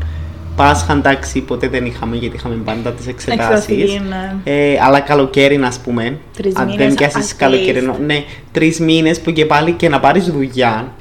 Πάσχα 0.57 0.93
εντάξει 0.93 1.41
ποτέ 1.41 1.67
δεν 1.67 1.85
είχαμε 1.85 2.15
γιατί 2.15 2.35
είχαμε 2.35 2.55
πάντα 2.55 2.91
τις 2.91 3.07
εξετάσεις. 3.07 3.99
Ναι. 4.09 4.35
Ε, 4.43 4.77
αλλά 4.81 4.99
καλοκαίρι, 4.99 5.55
ας 5.63 5.79
πούμε. 5.79 6.17
Τρεις 6.37 6.55
αν 6.55 6.73
δεν 6.77 6.93
πιάσεις 6.93 7.35
καλοκαίρι. 7.35 7.91
Ναι, 8.05 8.23
τρεις 8.51 8.79
μήνες 8.79 9.21
που 9.21 9.31
και 9.31 9.45
πάλι 9.45 9.71
και 9.71 9.89
να 9.89 9.99
πάρεις 9.99 10.25
δουλειά 10.31 10.91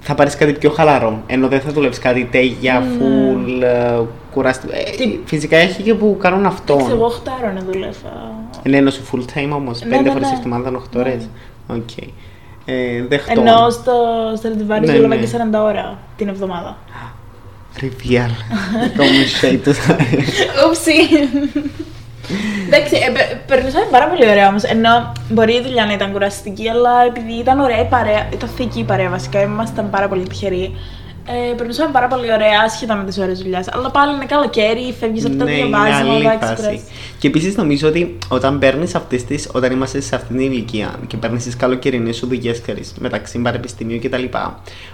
θα 0.00 0.14
πάρεις 0.14 0.36
κάτι 0.36 0.52
πιο 0.52 0.70
χαλαρό. 0.70 1.22
Ενώ 1.26 1.48
δεν 1.48 1.60
θα 1.60 1.70
δουλεύεις 1.72 1.98
κάτι 1.98 2.28
τέγια, 2.30 2.82
mm. 2.82 3.02
full, 3.02 3.64
uh, 4.00 4.04
κουραστικό. 4.32 4.72
Ε, 4.72 5.18
φυσικά 5.24 5.56
έχει 5.56 5.82
και 5.82 5.94
που 5.94 6.16
κάνουν 6.20 6.46
αυτό. 6.46 6.86
Εγώ 6.90 7.06
8 7.06 7.28
ώρα 7.42 7.52
να 7.52 7.60
δουλεύω. 7.72 8.48
Ναι, 8.68 8.76
ενώ 8.76 8.90
σου 8.90 9.02
full 9.12 9.38
time 9.38 9.50
όμως. 9.52 9.84
Ναι, 9.84 9.98
5 9.98 10.02
ναι, 10.02 10.10
φορές 10.10 10.28
τη 10.28 10.34
εβδομάδα, 10.34 10.70
8 10.70 10.96
ώρες. 10.96 11.28
Οκ. 11.66 11.90
Ε, 12.64 13.04
Ενώ 13.28 13.70
στο 13.70 13.92
Στρατιβάρι 14.36 14.86
ναι, 14.86 14.92
δουλεύω 14.92 15.14
και 15.14 15.28
40 15.52 15.58
ώρα 15.64 15.98
την 16.16 16.28
εβδομάδα. 16.28 16.76
Trivial. 17.78 18.32
Como 18.96 19.22
shade. 19.40 19.68
Oopsie. 20.64 21.06
Εντάξει, 22.66 22.94
ε, 22.96 23.10
πε- 23.12 23.36
περνούσαμε 23.46 23.86
πάρα 23.90 24.08
πολύ 24.08 24.28
ωραία 24.30 24.48
όμως. 24.48 24.62
Ενώ 24.62 25.12
μπορεί 25.30 25.54
η 25.54 25.62
δουλειά 25.62 25.86
να 25.86 25.92
ήταν 25.92 26.12
κουραστική, 26.12 26.68
αλλά 26.68 26.90
επειδή 27.06 27.32
ήταν 27.32 27.60
ωραία 27.60 27.80
η 27.80 27.86
παρέα, 27.88 28.28
ήταν 28.32 28.48
θετική 28.48 28.78
η 28.80 28.84
παρέα 28.84 29.08
βασικά, 29.08 29.42
ήμασταν 29.42 29.90
πάρα 29.90 30.08
πολύ 30.08 30.22
τυχεροί. 30.28 30.74
Ε, 31.26 31.54
περνούσαμε 31.56 31.90
πάρα 31.92 32.06
πολύ 32.06 32.32
ωραία, 32.32 32.60
άσχετα 32.64 32.94
με 32.94 33.04
τις 33.04 33.18
ώρε 33.18 33.32
δουλειά. 33.32 33.64
Αλλά 33.72 33.90
πάλι 33.90 34.14
είναι 34.14 34.24
καλοκαίρι, 34.24 34.94
φεύγεις 35.00 35.24
από 35.24 35.36
τα 35.36 35.44
Ναι, 35.44 35.50
είναι 35.50 35.66
διαβάσματα, 35.66 36.12
άλλη 36.12 36.24
εντάξει, 36.24 36.38
φάση. 36.46 36.54
κουράζεις. 36.54 36.82
Και 37.18 37.26
επίσης 37.28 37.56
νομίζω 37.56 37.88
ότι 37.88 38.18
όταν 38.28 38.58
παίρνεις 38.58 38.94
αυτές 38.94 39.24
τις, 39.24 39.48
όταν 39.52 39.72
είμαστε 39.72 40.00
σε 40.00 40.14
αυτήν 40.14 40.36
την 40.36 40.52
ηλικία 40.52 40.94
και 41.06 41.16
παίρνεις 41.16 41.44
τις 41.44 41.56
καλοκαιρινές 41.56 42.16
σου 42.16 42.26
δουλειές, 42.26 42.60
ξέρεις, 42.60 42.92
μεταξύ 42.98 43.38
πανεπιστημίου 43.38 43.98
κτλ. 44.02 44.24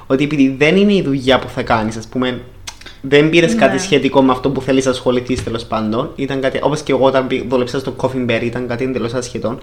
Ότι 0.07 0.25
επειδή 0.25 0.55
δεν 0.59 0.77
είναι 0.77 0.93
η 0.95 1.03
δουλειά 1.03 1.39
που 1.39 1.49
θα 1.49 1.63
κάνεις, 1.63 1.97
ας 1.97 2.07
πούμε, 2.07 2.41
δεν 3.01 3.31
πήρες 3.31 3.55
Ναι. 3.55 3.61
κάτι 3.61 3.79
σχετικό 3.79 4.23
με 4.23 4.33
αυτό 4.33 4.51
που 4.51 4.61
θέλεις 4.63 4.85
να 4.85 4.91
ασχοληθείς 4.91 5.45
τέλος 5.45 5.65
πάντων. 5.65 6.11
Ήταν 6.17 6.41
κάτι, 6.41 6.59
όπως 6.63 6.83
και 6.83 6.93
εγώ 6.93 7.05
όταν 7.05 7.27
πή- 7.27 7.45
δούλεψα 7.49 7.79
στο 7.79 7.95
Coffee 7.97 8.31
Berry, 8.31 8.43
ήταν 8.43 8.67
κάτι 8.69 8.85
εντελώς 8.85 9.15
ασχετό. 9.15 9.59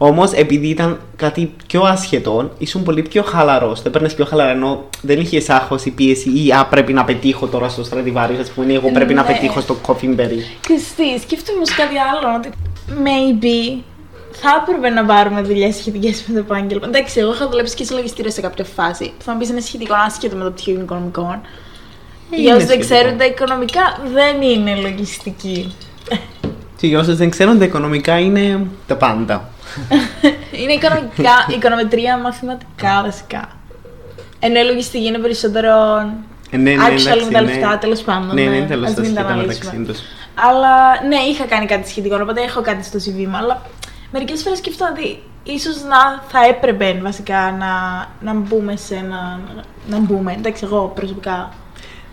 Όμως, 0.00 0.32
επειδή 0.32 0.68
ήταν 0.68 0.98
κάτι 1.16 1.52
πιο 1.66 1.82
ασχετό, 1.82 2.50
ήσουν 2.58 2.82
πολύ 2.82 3.02
πιο 3.02 3.22
χαλαρός. 3.22 3.82
Το 3.82 3.88
έπαιρνες 3.88 4.14
πιο 4.14 4.24
χαλαρά, 4.24 4.50
ενώ 4.50 4.84
δεν 5.02 5.20
είχες 5.20 5.48
άγχος 5.50 5.84
ή 5.84 5.90
πίεση 5.90 6.30
ή 6.44 6.52
α, 6.52 6.66
πρέπει 6.66 6.92
να 6.92 7.04
πετύχω 7.04 7.46
τώρα 7.46 7.68
στο 7.68 7.84
στρατιβάριο. 7.84 8.40
Α 8.40 8.44
πούμε, 8.54 8.72
ή 8.72 8.74
εγώ 8.74 8.90
πρέπει 8.92 9.14
να 9.14 9.22
Ναι. 9.22 9.26
πετύχω 9.32 9.60
στο 9.60 9.76
Coffee 9.86 10.20
Berry. 10.20 10.40
Και 10.60 10.74
τι, 10.96 11.20
σκέφτομαι 11.20 11.56
όμως 11.56 11.70
κάτι 11.74 11.94
άλλο. 11.98 12.36
Ότι 12.36 12.50
maybe 12.88 13.82
θα 14.30 14.48
έπρεπε 14.62 14.88
να 14.94 15.04
πάρουμε 15.04 15.42
δουλειές 15.42 15.76
σχετικές 15.76 16.24
με 16.26 16.34
το 16.34 16.38
επάγγελμα. 16.38 16.86
Εντάξει, 16.86 17.20
εγώ 17.20 17.32
είχα 17.32 17.48
δουλέψει 17.48 17.74
και 17.74 17.84
σε 17.84 17.94
λογιστήριο 17.94 18.30
σε 18.30 18.40
κάποια 18.40 18.64
φάση. 18.64 19.04
Που 19.18 19.24
θα 19.24 19.32
μου 19.32 19.38
πεις 19.38 19.48
είναι 19.48 19.60
σχετικό 19.60 19.94
άσχετο 20.06 20.36
με 20.36 20.44
το 20.44 20.50
πτυχίο 20.50 20.80
οικονομικών. 20.80 21.40
Είναι 22.30 22.42
Για 22.42 22.54
όσους 22.54 22.68
δεν 22.68 22.82
σχετικό. 22.82 22.94
ξέρουν, 23.00 23.18
τα 23.18 23.24
οικονομικά 23.24 24.00
δεν 24.12 24.42
είναι 24.42 24.74
λογιστική. 24.74 25.74
Και 26.76 26.86
για 26.86 26.98
όσους 26.98 27.16
δεν 27.16 27.30
ξέρουν, 27.30 27.58
τα 27.58 27.64
οικονομικά 27.64 28.18
είναι 28.18 28.66
τα 28.86 28.96
πάντα. 28.96 29.48
είναι 30.62 30.72
οικονομικά, 30.72 31.32
οικονομετρία, 31.56 32.18
μαθηματικά 32.18 33.02
βασικά. 33.04 33.48
Ενώ 34.38 34.60
η 34.60 34.64
λογιστική 34.64 35.06
είναι 35.06 35.18
περισσότερο. 35.18 35.70
Ε, 36.50 36.56
ναι, 36.56 36.70
ναι, 36.70 36.76
actual 36.86 36.90
εντάξει, 36.90 37.24
με 37.24 37.30
τα 37.30 37.40
ναι. 37.40 37.52
λεφτά, 37.52 37.78
τέλος 37.78 38.00
πάντων. 38.00 38.34
Ναι, 38.34 38.44
ναι, 38.44 38.66
τέλος 38.66 38.88
ας 38.88 38.94
τα 38.94 39.00
μην 39.00 39.14
τα 39.14 39.20
σχέτα 39.20 39.34
αναλύσουμε. 39.34 39.70
μεταξύ 39.76 39.92
τους. 39.92 40.00
Αλλά 40.34 41.06
ναι, 41.08 41.16
είχα 41.16 41.44
κάνει 41.44 41.66
κάτι 41.66 41.88
σχετικό, 41.88 42.18
οπότε 42.22 42.42
έχω 42.42 42.60
κάτι 42.60 42.84
στο 42.84 42.98
CV 42.98 43.26
μου. 43.26 43.36
Αλλά 43.36 43.62
μερικές 44.12 44.42
φορές 44.42 44.58
σκέφτομαι 44.58 44.90
ότι 44.90 45.22
ίσως 45.42 45.82
να 45.82 46.22
θα 46.28 46.46
έπρεπε 46.48 46.98
βασικά 47.02 47.56
να, 47.58 47.72
να 48.32 48.40
μπούμε 48.40 48.76
σε 48.76 48.94
ένα. 48.94 49.40
Να 49.88 49.98
μπούμε, 49.98 50.32
εντάξει, 50.38 50.64
εγώ 50.64 50.92
προσωπικά. 50.94 51.52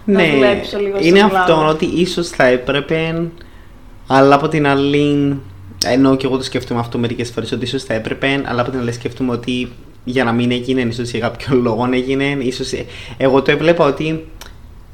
Να 0.05 0.21
Ναι, 0.21 0.29
δουλέψω 0.33 0.79
λίγος 0.79 1.05
είναι 1.05 1.17
στον 1.19 1.29
κλάδο. 1.29 1.53
αυτό 1.53 1.67
ότι 1.67 1.85
ίσως 1.85 2.27
θα 2.27 2.45
έπρεπε, 2.45 3.27
αλλά 4.07 4.35
από 4.35 4.47
την 4.47 4.67
άλλη. 4.67 5.37
Ενώ 5.85 6.15
και 6.15 6.25
εγώ 6.25 6.37
το 6.37 6.43
σκέφτομαι 6.43 6.79
αυτό 6.79 6.97
μερικές 6.97 7.29
φορές 7.29 7.51
ότι 7.51 7.63
ίσως 7.65 7.83
θα 7.83 7.93
έπρεπε, 7.93 8.41
αλλά 8.45 8.61
από 8.61 8.71
την 8.71 8.79
άλλη 8.79 8.91
σκέφτομαι 8.91 9.31
ότι 9.31 9.71
για 10.03 10.23
να 10.23 10.31
μην 10.31 10.51
έγινε, 10.51 10.81
ίσως 10.81 11.09
για 11.09 11.19
κάποιο 11.19 11.55
λόγο 11.65 11.89
έγινε. 11.93 12.37
Ίσως, 12.39 12.73
εγώ 13.17 13.41
το 13.41 13.51
έβλεπα 13.51 13.85
ότι 13.85 14.25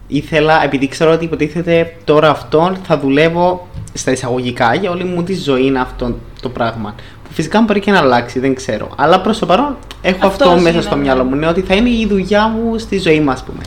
ήθελα, 0.08 0.63
επειδή 0.63 0.88
ξέρω 0.88 1.12
ότι 1.12 1.25
υποτίθεται 1.25 1.94
τώρα 2.03 2.30
αυτό 2.30 2.75
θα 2.84 3.00
δουλεύω 3.00 3.68
στα 3.94 4.12
εισαγωγικά 4.12 4.75
για 4.75 4.91
όλη 4.91 5.03
μου 5.03 5.24
τη 5.24 5.36
ζωή 5.36 5.65
είναι 5.65 5.80
αυτό 5.80 6.15
το 6.41 6.50
πράγμα. 6.50 6.96
Που 7.24 7.34
φυσικά 7.34 7.62
μπορεί 7.62 7.80
και 7.80 7.91
να 7.91 7.98
αλλάξει, 7.98 8.39
δεν 8.39 8.56
ξέρω. 8.56 8.89
Αλλά 8.96 9.22
προς 9.22 9.39
το 9.39 9.46
παρόν 9.46 9.77
έχω 10.01 10.27
Αυτός 10.27 10.48
αυτός 10.48 10.62
μέσα 10.62 10.74
είναι, 10.75 10.82
στο 10.82 10.96
ναι. 10.96 11.01
μυαλό 11.01 11.24
μου. 11.24 11.36
Ναι, 11.36 11.48
ότι 11.48 11.62
θα 11.62 11.75
είναι 11.75 11.89
η 11.89 12.06
δουλειά 12.10 12.48
μου 12.48 12.77
στη 12.77 13.00
ζωή 13.00 13.20
μου, 13.20 13.32
ας 13.32 13.44
πούμε. 13.44 13.62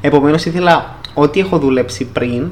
Επομένως, 0.00 0.44
ήθελα 0.44 0.94
ό,τι 1.14 1.40
έχω 1.40 1.58
δουλέψει 1.58 2.04
πριν 2.04 2.50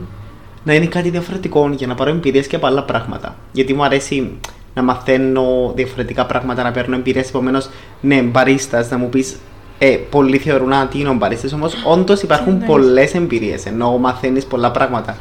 να 0.64 0.74
είναι 0.74 0.86
κάτι 0.86 1.10
διαφορετικό 1.10 1.70
για 1.76 1.86
να 1.86 1.94
πάρω 1.94 2.10
εμπειρίες 2.10 2.46
και 2.46 2.56
από 2.56 2.66
άλλα 2.66 2.82
πράγματα. 2.82 3.36
Γιατί 3.52 3.74
μου 3.74 3.84
αρέσει 3.84 4.32
να 4.74 4.82
μαθαίνω 4.82 5.72
διαφορετικά 5.74 6.26
πράγματα, 6.26 6.62
να 6.62 6.70
παίρνω 6.70 6.94
εμπειρίες. 6.96 7.28
Επομένως, 7.28 7.68
ναι, 8.00 8.22
μπαρίστας, 8.22 8.90
να 8.90 8.98
μου 8.98 9.08
πεις. 9.08 9.36
Ε, 9.78 9.98
πολλοί 10.10 10.38
θεωρούν 10.38 10.72
ότι 10.72 10.98
είναι 10.98 11.08
ο 11.08 11.14
μπαρίστας, 11.14 11.52
όμως 11.52 11.74
όντως 11.84 12.22
υπάρχουν 12.22 12.52
εννοείς; 12.52 12.66
πολλές 12.66 13.14
εμπειρίες. 13.14 13.66
Ενώ 13.66 13.98
μαθαίνεις 13.98 14.44
πολλά 14.44 14.70
πράγματα. 14.70 15.16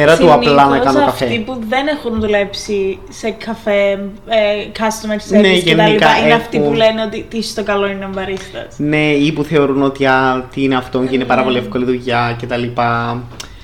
Πέρα 0.00 0.16
του 0.16 0.32
απλά 0.32 0.52
να 0.54 0.60
Συνήθως 0.62 0.84
κάνω 0.94 1.04
Αυτοί 1.04 1.24
καφέ. 1.24 1.38
που 1.38 1.58
δεν 1.68 1.86
έχουν 1.86 2.20
δουλέψει 2.20 2.98
σε 3.08 3.30
καφέ, 3.30 3.90
ε, 4.26 4.66
customer 4.78 5.34
service 5.34 5.40
Ναι, 5.40 5.58
και 5.58 5.74
τα 5.74 5.82
γενικά 5.82 5.88
λοιπά, 5.88 6.18
είναι 6.24 6.32
αυτοί 6.34 6.56
έχουν- 6.56 6.68
που 6.68 6.74
λένε 6.76 7.02
ότι 7.02 7.26
τι 7.30 7.42
στο 7.42 7.62
καλό 7.62 7.86
είναι 7.86 8.04
ο 8.04 8.08
μπαρίστας. 8.14 8.74
Ναι, 8.76 9.06
ή 9.12 9.32
που 9.32 9.42
θεωρούν 9.44 9.82
ότι 9.82 10.06
α, 10.06 10.44
τι 10.54 10.62
είναι 10.62 10.76
αυτό 10.76 10.98
και 11.04 11.14
είναι 11.14 11.24
πάρα 11.24 11.42
πολύ 11.42 11.58
εύκολη 11.58 11.84
δουλειά 11.84 12.36
κτλ. 12.42 12.62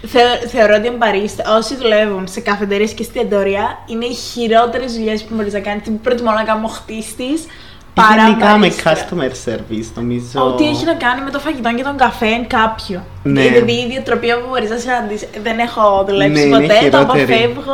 Θεω- 0.07 0.49
θεωρώ 0.49 0.75
ότι 0.79 0.89
ο 0.89 0.95
μπαρίστα, 0.99 1.57
όσοι 1.59 1.77
δουλεύουν 1.77 2.27
σε 2.29 2.41
καφετερίε 2.41 2.87
και 2.87 3.03
εστιατόρια, 3.03 3.79
είναι 3.87 4.05
οι 4.05 4.15
χειρότερες 4.15 4.93
δουλειές 4.97 5.23
που 5.23 5.35
μπορείς 5.35 5.53
να 5.53 5.61
κάνεις. 5.61 5.83
Τι 5.83 5.91
προτιμώ 5.91 6.31
να 6.31 6.43
κάνω 6.43 6.67
χτίστης 6.69 7.47
παρά 7.95 8.23
Γενικά 8.27 8.47
με 8.47 8.59
μπαρίστα. 8.59 8.93
customer 8.95 9.49
service, 9.49 9.87
νομίζω. 9.95 10.47
Ό,τι 10.47 10.69
έχει 10.69 10.85
να 10.85 10.95
κάνει 10.95 11.21
με 11.23 11.31
το 11.31 11.39
φαγητό 11.39 11.75
και 11.75 11.83
τον 11.83 11.97
καφέ 11.97 12.27
είναι 12.27 12.47
κάποιο. 12.47 13.05
Ναι. 13.23 13.43
Δηλαδή 13.43 13.73
η 13.73 13.85
ιδιοτροπία 13.87 14.41
που 14.41 14.47
μπορείς 14.49 14.71
να 14.71 14.77
συναντήσεις. 14.77 15.29
Δεν 15.43 15.59
έχω 15.59 16.05
δουλέψει 16.09 16.33
Ναι, 16.33 16.41
είναι 16.41 16.57
ποτέ, 16.61 16.67
το 16.67 16.75
χειρότερη. 16.75 17.23
αποφεύγω. 17.23 17.73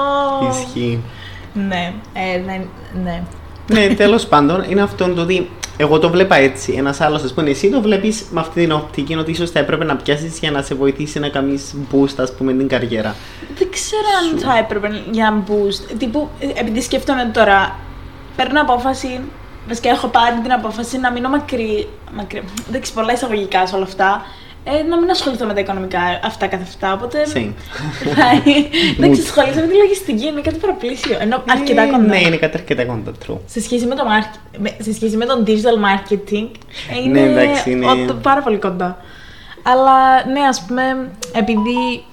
Ισχύει. 0.50 1.00
Ναι, 1.68 1.92
ε, 2.12 2.38
ναι, 2.38 2.60
ναι. 3.04 3.22
ναι, 3.72 3.94
τέλος 3.94 4.26
πάντων, 4.26 4.64
είναι 4.68 4.82
αυτό 4.82 5.08
το 5.08 5.20
ότι 5.20 5.50
εγώ 5.76 5.98
το 5.98 6.10
βλέπα 6.10 6.36
έτσι. 6.36 6.72
Ένας 6.76 7.00
άλλος, 7.00 7.22
ας 7.22 7.32
πούμε, 7.34 7.50
εσύ 7.50 7.70
το 7.70 7.80
βλέπεις 7.80 8.24
με 8.30 8.40
αυτή 8.40 8.60
την 8.60 8.72
οπτική 8.72 9.14
ότι 9.16 9.30
ίσως 9.30 9.50
θα 9.50 9.58
έπρεπε 9.58 9.84
να 9.84 9.96
πιάσεις 9.96 10.38
για 10.38 10.50
να 10.50 10.62
σε 10.62 10.74
βοηθήσει 10.74 11.18
να 11.18 11.28
κάνεις 11.28 11.74
boost, 11.92 12.14
ας 12.16 12.32
πούμε, 12.34 12.52
την 12.52 12.68
καριέρα. 12.68 13.14
Δεν 13.58 13.68
ξέρω 13.70 14.02
αν 14.32 14.38
θα 14.38 14.58
έπρεπε 14.58 15.02
για 15.10 15.42
boost. 15.48 15.94
Τύπου, 15.98 16.28
ε, 16.40 16.46
επειδή 16.60 16.80
σκέφτομαι 16.82 17.30
τώρα, 17.34 17.76
παίρνω 18.36 18.60
απόφαση. 18.60 19.20
Βασικά 19.68 19.88
έχω 19.90 20.06
πάρει 20.08 20.40
την 20.42 20.52
απόφαση 20.52 20.98
να 20.98 21.10
μείνω 21.12 21.28
μακρύ. 21.28 21.88
μακρύ 22.16 22.42
εντάξει, 22.68 22.92
πολλά 22.92 23.12
εισαγωγικά 23.12 23.66
σε 23.66 23.74
όλα 23.74 23.84
αυτά. 23.84 24.22
Ε, 24.64 24.82
να 24.82 24.98
μην 24.98 25.10
ασχοληθώ 25.10 25.46
με 25.46 25.54
τα 25.54 25.60
οικονομικά 25.60 26.00
αυτά 26.24 26.46
καθ' 26.46 26.60
αυτά. 26.62 26.92
Οπότε. 26.92 27.18
Same. 27.34 27.52
Εντάξει, 28.98 29.20
ασχολήθω 29.20 29.60
με 29.60 29.66
τη 29.66 29.74
λογιστική, 29.76 30.26
είναι 30.26 30.40
κάτι 30.40 30.56
παραπλήσιο. 30.58 31.16
Ενώ 31.20 31.42
αρκετά 31.50 31.82
Ε, 31.82 31.86
κοντά. 31.86 31.98
Ναι, 32.06 32.20
είναι 32.20 32.36
κάτι 32.36 32.56
αρκετά 32.56 32.84
κοντά, 32.84 33.12
true. 33.26 33.36
Σε 33.46 33.60
σχέση 33.60 33.86
με 33.86 33.94
το, 33.94 34.02
mark- 34.06 34.38
με- 34.58 34.76
σε 34.80 34.92
σχέση 34.92 35.16
με 35.16 35.24
τον 35.24 35.44
digital 35.46 35.52
marketing, 35.86 36.48
ε, 36.90 36.94
Ναι, 36.94 37.18
είναι, 37.20 37.20
εντάξει, 37.20 37.70
είναι- 37.70 37.86
ο- 37.86 38.06
το- 38.06 38.14
πάρα 38.14 38.42
πολύ 38.42 38.56
κοντά. 38.58 38.98
Αλλά 39.62 40.26
ναι, 40.32 40.40
ας 40.40 40.64
πούμε, 40.66 41.10
επειδή... 41.32 42.04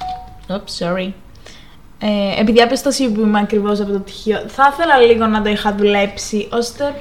Oops, 0.50 0.86
sorry. 0.86 1.12
Ε, 2.00 2.42
επειδή 2.42 2.62
απεστασιοποιούμε 2.62 3.40
ακριβώς 3.40 3.80
από 3.80 3.92
το 3.92 4.00
πτυχίο, 4.00 4.44
θα 4.48 4.70
ήθελα 4.74 4.98
λίγο 4.98 5.26
να 5.26 5.42
το 5.42 5.50
είχα 5.50 5.76
δουλέψει, 5.76 6.48
ώστε. 6.52 6.94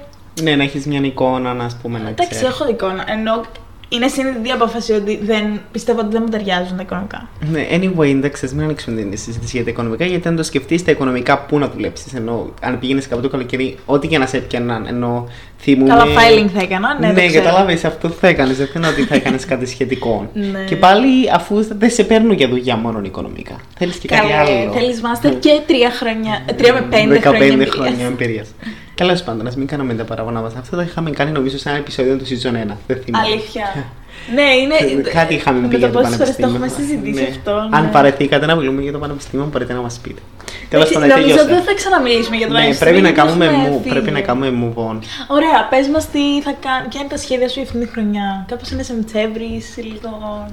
Ναι, 0.42 0.56
να 0.56 0.62
έχεις 0.62 0.86
μια 0.86 1.00
εικόνα, 1.02 1.54
να 1.54 1.70
πούμε, 1.82 1.98
να 1.98 2.08
Εντάξει, 2.08 2.30
ξέρεις. 2.34 2.54
έχω 2.54 2.68
εικόνα. 2.70 3.04
Ενώ 3.06 3.42
είναι 3.88 4.08
συνειδητή 4.08 4.50
απόφαση 4.50 4.92
ότι 4.92 5.18
δεν, 5.22 5.60
πιστεύω 5.72 6.00
ότι 6.00 6.08
δεν 6.12 6.22
μου 6.24 6.28
ταιριάζουν 6.28 6.76
τα 6.76 6.82
οικονομικά. 6.82 7.28
Ναι, 7.50 7.66
anyway, 7.70 8.10
εντάξει, 8.10 8.44
ας 8.44 8.52
μην 8.54 8.64
ανοίξουμε 8.64 9.00
την 9.00 9.18
συζήτηση 9.18 9.56
για 9.56 9.64
τα 9.64 9.70
οικονομικά, 9.70 10.04
γιατί 10.04 10.28
αν 10.28 10.36
το 10.36 10.42
σκεφτείς 10.42 10.84
τα 10.84 10.90
οικονομικά, 10.90 11.38
πού 11.38 11.58
να 11.58 11.68
δουλέψεις. 11.68 12.14
Ενώ 12.14 12.52
αν 12.62 12.78
πήγαινες 12.78 13.08
κάπου 13.08 13.22
το 13.22 13.28
καλοκαίρι, 13.28 13.76
ό,τι 13.86 14.08
και 14.08 14.18
να 14.18 14.26
σε 14.26 14.36
έπιαναν, 14.36 14.86
ενώ 14.86 15.28
θυμούμαι. 15.60 15.88
Καλά, 15.88 16.04
filing 16.04 16.48
θα 16.54 16.60
έκανα, 16.62 16.96
ναι, 17.00 17.06
ναι, 17.06 17.20
το 17.20 17.26
ξέρω. 17.26 17.44
κατάλαβες, 17.44 17.84
αυτό 17.84 18.08
θα 18.08 18.28
έκανες. 18.28 18.56
Δεν 18.56 18.66
φαίνεται 18.66 18.92
ότι 18.92 19.02
θα 19.02 19.14
έκανες 19.14 19.44
κάτι 19.44 19.66
σχετικό. 19.66 20.28
Ναι. 20.52 20.64
Και 20.64 20.76
πάλι, 20.76 21.30
αφού 21.32 21.64
δεν 21.78 21.90
σε 21.90 22.04
παίρνουν 22.04 22.32
για 22.32 22.48
δουλειά 22.48 22.76
μόνο 22.76 23.00
οικονομικά. 23.04 23.56
Θέλεις 23.78 23.96
και 23.96 24.08
κάτι 24.08 24.32
άλλο. 24.32 24.72
Θέλεις 24.72 25.00
μάστερ 25.00 25.38
και 25.38 25.60
τρία 25.66 25.90
χρόνια. 25.90 26.42
ε, 26.46 26.52
Τρία 26.52 26.72
με 26.72 26.80
πέντε 26.80 27.14
15 27.14 27.20
χρόνια. 27.20 27.46
εμπειρίας. 27.46 27.74
χρόνια 27.74 28.06
εμπειρίας. 28.06 28.48
Τέλο 28.94 29.20
πάντων, 29.24 29.46
ας 29.46 29.56
μην 29.56 29.66
κάνουμε 29.66 29.94
τα 29.94 30.04
παραγωγά 30.04 30.40
μα. 30.40 30.46
Αυτό 30.46 30.76
το 30.76 30.82
είχαμε 30.82 31.10
κάνει 31.10 31.30
νομίζω 31.30 31.58
σε 31.58 31.68
ένα 31.68 31.78
επεισόδιο 31.78 32.16
του 32.16 32.24
season 32.24 32.72
1. 32.72 32.76
Δεν 32.86 33.00
θυμάμαι. 33.04 33.26
Αλήθεια. 33.26 33.64
ναι, 34.36 34.42
είναι. 34.42 35.00
Κάτι 35.02 35.34
είχαμε 35.34 35.60
με 35.60 35.66
πει 35.66 35.72
το 35.72 35.78
για 35.78 35.90
το 35.90 35.98
πόσες 35.98 36.16
φορές 36.16 36.34
πανεπιστήμιο. 36.36 36.58
το 36.58 36.64
έχουμε 36.64 36.86
συζητήσει 36.86 37.22
Ναι. 37.22 37.28
αυτό. 37.30 37.68
Αν 37.76 37.82
ναι. 37.84 37.90
παρεθήκατε 37.90 38.46
να 38.46 38.54
μιλούμε 38.54 38.82
για 38.82 38.92
το 38.92 38.98
πανεπιστήμιο, 38.98 39.48
μπορείτε 39.52 39.72
να 39.72 39.80
μας 39.80 39.98
πείτε. 40.02 40.20
Τέλος 40.68 40.90
Εντάξει, 40.90 40.92
πάντων, 41.08 41.08
Νομίζω 41.08 41.36
τελείωσε. 41.36 41.54
δεν 41.54 41.62
θα 41.68 41.74
ξαναμιλήσουμε 41.80 42.36
για 42.36 42.46
το 42.46 42.52
Ναι, 42.52 42.58
πανεπιστήμιο, 42.58 42.92
πρέπει 42.92 43.02
να 43.06 43.10
γιατί 43.12 43.20
κάνουμε 43.28 43.44
έχουμε 43.44 43.68
move, 43.68 43.80
φύγει. 43.82 43.94
πρέπει 43.94 44.10
να 44.18 44.20
κάνουμε 44.28 44.48
move 44.62 44.78
on. 44.90 44.96
Ωραία, 45.36 45.58
πες 45.70 45.86
μας 45.94 46.04
τι 46.12 46.24
θα 46.46 46.52
κάνει, 46.66 46.84
ποια 46.90 47.00
είναι 47.00 47.10
τα 47.14 47.20
σχέδια 47.24 47.48
σου 47.48 47.54
για 47.60 47.66
αυτήν 47.68 47.80
τη 47.80 47.88
χρονιά. 47.94 48.26
Κάπως 48.50 48.68
είναι 48.70 48.82
Σεπτέμβρη 48.82 49.48
ή 49.78 49.80
λίγο. 49.90 50.10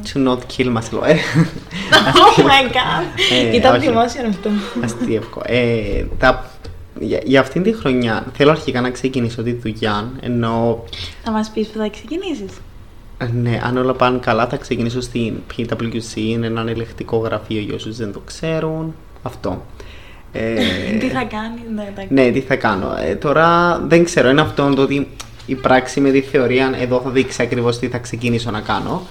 To 0.10 0.18
not 0.28 0.42
kill 0.54 0.70
myself. 0.78 1.04
Ε, 1.12 1.16
oh 2.24 2.36
my 2.52 2.64
god! 2.78 3.04
Ε, 3.34 3.56
Ήταν 3.60 3.72
όχι. 3.76 3.86
δημόσιο 3.88 4.22
αυτό. 4.34 4.50
Αστείευκο. 4.86 5.40
Ε, 5.46 6.04
τα, 6.22 6.30
για, 7.02 7.20
για 7.24 7.40
αυτήν 7.40 7.64
τη 7.64 7.74
χρονιά 7.74 8.26
θέλω 8.34 8.52
αρχικά 8.52 8.82
να 8.82 8.90
ξεκινήσω 8.90 9.44
τη 9.44 9.52
δουλειά, 9.54 10.12
ενώ 10.22 10.84
Θα 11.24 11.32
μας 11.32 11.50
πεις 11.50 11.68
που 11.68 11.78
θα 11.78 11.90
ξεκινήσεις. 11.90 12.52
ε, 13.18 13.26
ναι, 13.34 13.60
αν 13.64 13.78
όλα 13.78 13.94
πάνε 13.94 14.18
καλά 14.18 14.48
θα 14.48 14.58
ξεκινήσω 14.58 15.02
στην 15.02 15.34
PwC, 15.58 16.16
είναι 16.16 16.48
ένα 16.48 16.66
ελεκτικό 16.68 17.18
γραφείο 17.18 17.60
για 17.60 17.76
όσους 17.76 17.98
δεν 17.98 18.12
το 18.14 18.22
ξέρουν. 18.26 18.96
Αυτό. 19.22 19.66
Ε, 20.32 20.54
Τι 21.00 21.08
θα 21.08 21.24
κάνει, 21.24 21.62
ναι, 21.76 21.88
εντάξει. 21.92 22.14
Ναι, 22.14 22.32
τι 22.32 22.40
θα 22.42 22.56
κάνω. 22.56 22.96
Ε, 23.06 23.16
τώρα 23.16 23.80
δεν 23.88 24.04
ξέρω, 24.04 24.30
είναι 24.30 24.42
αυτό 24.42 24.74
το 24.76 24.82
ότι 24.82 25.08
η 25.46 25.56
πράξη 25.56 26.00
με 26.02 26.12
τη 26.12 26.22
θεωρία 26.22 26.74
εδώ 26.82 27.02
θα 27.04 27.10
δείξει 27.10 27.42
ακριβώς 27.42 27.80
τι 27.80 27.88
θα 27.88 27.98
ξεκινήσω 27.98 28.52
να 28.52 28.60
κάνω. 28.60 29.02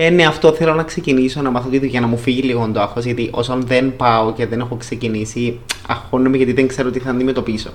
Ε, 0.00 0.10
ναι, 0.10 0.26
αυτό 0.26 0.52
θέλω 0.52 0.74
να 0.74 0.82
ξεκινήσω, 0.82 1.42
να 1.42 1.50
μάθω 1.50 1.68
τη 1.68 1.78
δουλειά, 1.78 2.00
να 2.00 2.06
μου 2.06 2.16
φύγει 2.16 2.42
λίγο 2.42 2.70
το 2.72 2.80
άγχος, 2.80 3.04
γιατί 3.04 3.28
όσο 3.32 3.58
δεν 3.66 3.96
πάω 3.96 4.32
και 4.32 4.46
δεν 4.46 4.60
έχω 4.60 4.76
ξεκινήσει, 4.76 5.58
αγχώνομαι 5.88 6.36
γιατί 6.36 6.52
δεν 6.52 6.68
ξέρω 6.68 6.90
τι 6.90 6.98
θα 6.98 7.10
αντιμετωπίσω. 7.10 7.70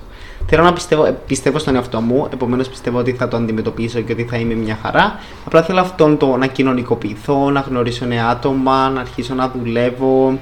Θέλω 0.46 0.62
να 0.62 0.72
πιστεύω, 0.72 1.16
πιστεύω 1.26 1.58
στον 1.58 1.74
εαυτό 1.74 2.00
μου, 2.00 2.28
επομένως 2.32 2.68
πιστεύω 2.68 2.98
ότι 2.98 3.12
θα 3.12 3.28
το 3.28 3.36
αντιμετωπίσω 3.36 4.00
και 4.00 4.12
ότι 4.12 4.24
θα 4.24 4.36
είμαι 4.36 4.54
μια 4.54 4.78
χαρά. 4.82 5.18
Απλά 5.44 5.62
θέλω 5.62 5.80
αυτόν 5.80 6.16
το 6.16 6.36
να 6.36 6.46
κοινωνικοποιηθώ, 6.46 7.50
να 7.50 7.60
γνωρίσω 7.60 8.06
νέα 8.06 8.26
άτομα, 8.28 8.88
να 8.88 9.00
αρχίσω 9.00 9.34
να 9.34 9.52
δουλεύω, 9.58 10.38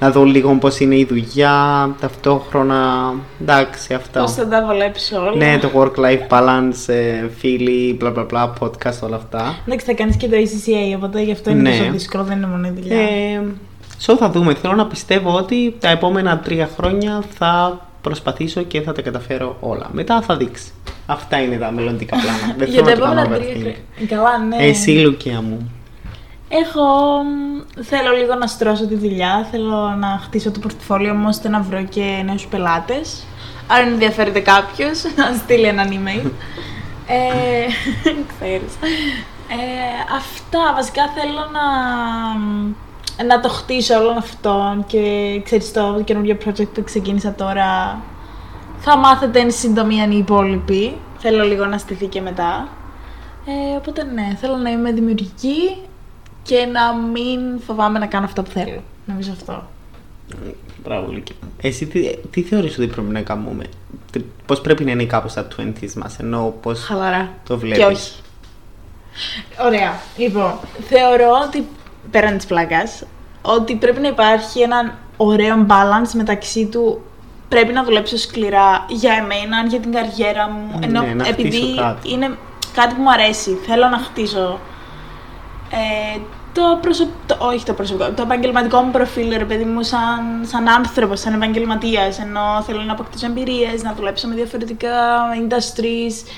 να 0.00 0.10
δω 0.10 0.24
λίγο 0.24 0.54
πώς 0.54 0.80
είναι 0.80 0.96
η 0.96 1.04
δουλειά, 1.04 1.90
ταυτόχρονα. 2.00 3.14
Εντάξει, 3.40 3.94
αυτά. 3.94 4.20
Πώς 4.20 4.32
θα 4.32 4.48
τα 4.48 4.64
βολέψει 4.66 5.14
όλα. 5.14 5.34
Ναι, 5.36 5.58
το 5.58 5.68
work-life 5.74 6.28
balance, 6.38 6.86
ε, 6.94 7.28
φίλοι, 7.38 7.98
bla 8.02 8.14
bla 8.14 8.26
bla, 8.32 8.48
podcast, 8.60 8.98
όλα 9.02 9.16
αυτά. 9.16 9.54
Εντάξει, 9.66 9.86
θα 9.86 9.92
κάνεις 9.92 10.16
και 10.16 10.28
το 10.28 10.36
ACCA, 10.36 10.96
οπότε 10.96 11.22
γι' 11.22 11.32
αυτό 11.32 11.50
είναι 11.50 11.60
Ναι. 11.70 11.78
τόσο 11.78 11.90
δύσκολο, 11.90 12.24
δεν 12.24 12.36
είναι 12.36 12.46
μόνο 12.46 12.66
η 12.66 12.70
δουλειά. 12.70 12.96
Ε, 13.00 13.42
so 14.06 14.14
θα 14.18 14.30
δούμε. 14.30 14.54
Θέλω 14.54 14.74
να 14.74 14.86
πιστεύω 14.86 15.34
ότι 15.36 15.76
τα 15.80 15.88
επόμενα 15.88 16.38
τρία 16.38 16.68
χρόνια 16.76 17.22
θα 17.38 17.80
προσπαθήσω 18.00 18.62
και 18.62 18.80
θα 18.80 18.92
τα 18.92 19.02
καταφέρω 19.02 19.56
όλα. 19.60 19.88
Μετά 19.92 20.22
θα 20.22 20.36
δείξεις. 20.36 20.72
Αυτά 21.06 21.42
είναι 21.42 21.56
τα 21.56 21.70
μελλοντικά 21.70 22.16
πλάνα. 22.16 22.54
Δεν 22.58 22.68
Για 22.72 22.82
θέλω 22.84 23.04
τα 23.04 23.14
να 23.14 23.22
το 23.22 23.28
κάνω 23.28 23.34
επόμενα 23.34 23.54
τρία 23.54 23.72
overthink. 23.72 23.76
χρόνια. 23.96 24.16
Καλά, 24.32 24.38
ναι. 24.46 24.66
Εσύ, 24.66 24.90
Λουκία 24.90 25.40
μου. 25.42 25.70
Έχω. 26.48 26.82
μ, 27.22 27.82
Θέλω 27.82 28.10
λίγο 28.10 28.34
να 28.34 28.46
στρώσω 28.46 28.86
τη 28.86 28.94
δουλειά. 28.94 29.48
Θέλω 29.50 29.96
να 29.98 30.20
χτίσω 30.22 30.50
το 30.50 30.58
πορτοφόλιο 30.60 31.14
μου 31.14 31.24
ώστε 31.28 31.48
να 31.48 31.60
βρω 31.60 31.84
και 31.84 32.22
νέους 32.24 32.46
πελάτες. 32.46 33.24
Αν 33.66 33.86
ενδιαφέρεται 33.86 34.40
κάποιος, 34.40 35.02
να 35.16 35.34
στείλει 35.36 35.66
έναν 35.66 35.88
email. 35.90 36.30
ε, 37.06 37.66
ξέρεις. 38.32 38.74
Ε, 39.50 40.14
αυτά. 40.16 40.72
Βασικά 40.74 41.02
θέλω 41.08 41.48
να, 41.52 41.64
να 43.24 43.40
το 43.40 43.48
χτίσω 43.48 43.98
όλο 43.98 44.14
αυτό 44.18 44.84
και 44.86 45.00
ξέρεις 45.44 45.72
το 45.72 46.02
καινούργιο 46.04 46.36
project 46.44 46.68
που 46.74 46.82
ξεκίνησα 46.84 47.32
τώρα 47.34 48.00
θα 48.78 48.96
μάθετε 48.96 49.40
εν 49.40 49.50
συντομία 49.50 50.06
οι 50.10 50.16
υπόλοιποι. 50.16 50.96
Θέλω 51.18 51.44
λίγο 51.44 51.64
να 51.64 51.78
στηθεί 51.78 52.06
και 52.06 52.20
μετά. 52.20 52.68
Ε, 53.46 53.76
οπότε 53.76 54.02
ναι, 54.04 54.36
θέλω 54.40 54.56
να 54.56 54.70
είμαι 54.70 54.92
δημιουργική 54.92 55.76
και 56.48 56.66
να 56.72 56.94
μην 56.94 57.60
φοβάμαι 57.66 57.98
να 57.98 58.06
κάνω 58.06 58.24
αυτό 58.24 58.42
που 58.42 58.50
θέλω. 58.50 58.82
Νομίζω 59.06 59.32
αυτό. 59.32 59.68
Μπράβο, 60.82 61.12
Λουκία. 61.12 61.36
Εσύ 61.62 61.86
τι, 61.86 62.16
τι 62.30 62.42
θεωρείς 62.42 62.78
ότι 62.78 62.86
πρέπει 62.86 63.10
να 63.12 63.20
κάνουμε; 63.20 63.64
Τι- 64.12 64.24
Πώς 64.46 64.60
πρέπει 64.60 64.84
να 64.84 64.90
είναι 64.90 65.04
κάπως 65.04 65.32
τα 65.34 65.46
20s 65.56 65.92
μας, 65.96 66.18
ενώ 66.18 66.54
πώς 66.62 66.80
Χαλαρά. 66.84 67.28
το 67.46 67.58
βλέπεις; 67.58 67.78
Και 67.78 67.84
όχι. 67.84 68.12
Ωραία. 69.66 69.94
Λοιπόν, 70.16 70.58
θεωρώ 70.88 71.30
ότι 71.46 71.66
πέραν 72.10 72.36
της 72.36 72.46
πλάκας, 72.46 73.04
ότι 73.42 73.74
πρέπει 73.74 74.00
να 74.00 74.08
υπάρχει 74.08 74.60
έναν 74.60 74.92
ωραίο 75.16 75.66
balance 75.68 76.10
μεταξύ 76.14 76.66
του 76.66 77.02
πρέπει 77.48 77.72
να 77.72 77.84
δουλέψω 77.84 78.16
σκληρά 78.16 78.84
για 78.88 79.12
εμένα, 79.12 79.66
για 79.68 79.80
την 79.80 79.92
καριέρα 79.92 80.48
μου, 80.50 80.78
Ναι, 80.78 80.86
ενώ 80.86 81.00
να 81.02 81.24
χτίσω 81.24 81.30
επειδή 81.30 81.74
κάτι. 81.76 82.10
είναι 82.12 82.36
κάτι 82.74 82.94
που 82.94 83.02
μου 83.02 83.10
αρέσει, 83.10 83.50
θέλω 83.66 83.88
να 83.88 83.98
χτίσω 83.98 84.60
ε, 85.70 86.18
το, 86.52 86.78
προσωπ... 86.80 87.08
το, 87.26 87.36
όχι 87.40 87.64
το 87.64 87.72
προσωπικό, 87.72 88.10
το 88.10 88.22
επαγγελματικό 88.22 88.80
μου 88.80 88.90
προφίλ, 88.90 89.36
ρε 89.36 89.44
παιδί 89.44 89.64
μου, 89.64 89.82
σαν, 89.82 90.40
σαν 90.42 90.68
άνθρωπος, 90.68 91.20
σαν 91.20 91.34
επαγγελματίας. 91.34 92.18
Ενώ 92.18 92.62
θέλω 92.66 92.82
να 92.82 92.92
αποκτήσω 92.92 93.26
εμπειρίες, 93.26 93.82
να 93.82 93.92
δουλέψω 93.94 94.28
με 94.28 94.34
διαφορετικά 94.34 94.90
industries 95.42 96.28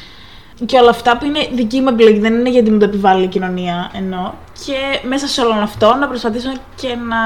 και 0.66 0.78
όλα 0.78 0.90
αυτά 0.90 1.16
που 1.16 1.24
είναι 1.24 1.48
δική 1.52 1.80
μου 1.80 1.88
επιλογή, 1.88 2.18
δεν 2.18 2.34
είναι 2.34 2.50
γιατί 2.50 2.70
μου 2.70 2.78
το 2.78 2.84
επιβάλλει 2.84 3.24
η 3.24 3.28
κοινωνία. 3.28 3.90
Ενώ 3.94 4.34
και 4.64 5.08
μέσα 5.08 5.26
σε 5.26 5.40
όλο 5.40 5.52
αυτό 5.52 5.94
να 5.94 6.08
προσπαθήσω 6.08 6.52
και 6.74 6.88
να, 6.94 7.18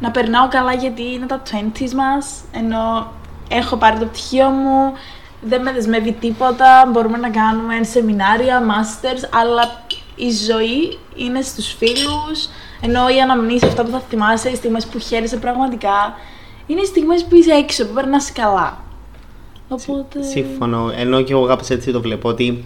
να 0.00 0.10
περνάω 0.10 0.48
καλά 0.48 0.72
γιατί 0.72 1.12
είναι 1.12 1.26
τα 1.26 1.42
20s 1.50 1.92
μας, 1.92 2.40
ενώ 2.52 3.12
έχω 3.48 3.76
πάρει 3.76 3.98
το 3.98 4.04
πτυχίο 4.04 4.48
μου, 4.48 4.92
δεν 5.40 5.62
με 5.62 5.72
δεσμεύει 5.72 6.12
τίποτα, 6.12 6.88
μπορούμε 6.92 7.18
να 7.18 7.30
κάνουμε 7.30 7.82
σεμινάρια, 7.82 8.62
masters, 8.62 9.28
αλλά 9.40 9.81
η 10.16 10.30
ζωή 10.30 10.98
είναι 11.16 11.42
στους 11.42 11.74
φίλους, 11.78 12.48
ενώ 12.80 13.08
οι 13.08 13.20
αναμνήσεις, 13.20 13.68
αυτά 13.68 13.84
που 13.84 13.90
θα 13.90 14.00
θυμάσαι, 14.08 14.48
οι 14.50 14.54
στιγμές 14.54 14.86
που 14.86 14.98
χαίρεσαι 14.98 15.36
πραγματικά, 15.36 16.14
είναι 16.66 16.80
οι 16.80 16.86
στιγμές 16.86 17.24
που 17.24 17.34
είσαι 17.34 17.52
έξω, 17.52 17.86
που 17.86 17.94
περνάς 17.94 18.32
καλά. 18.32 18.84
Οπότε... 19.68 20.22
Σύμφωνο. 20.22 20.92
Ενώ 20.96 21.22
και 21.22 21.32
εγώ 21.32 21.46
κάπως 21.46 21.68
έτσι 21.68 21.92
το 21.92 22.00
βλέπω 22.00 22.28
ότι 22.28 22.64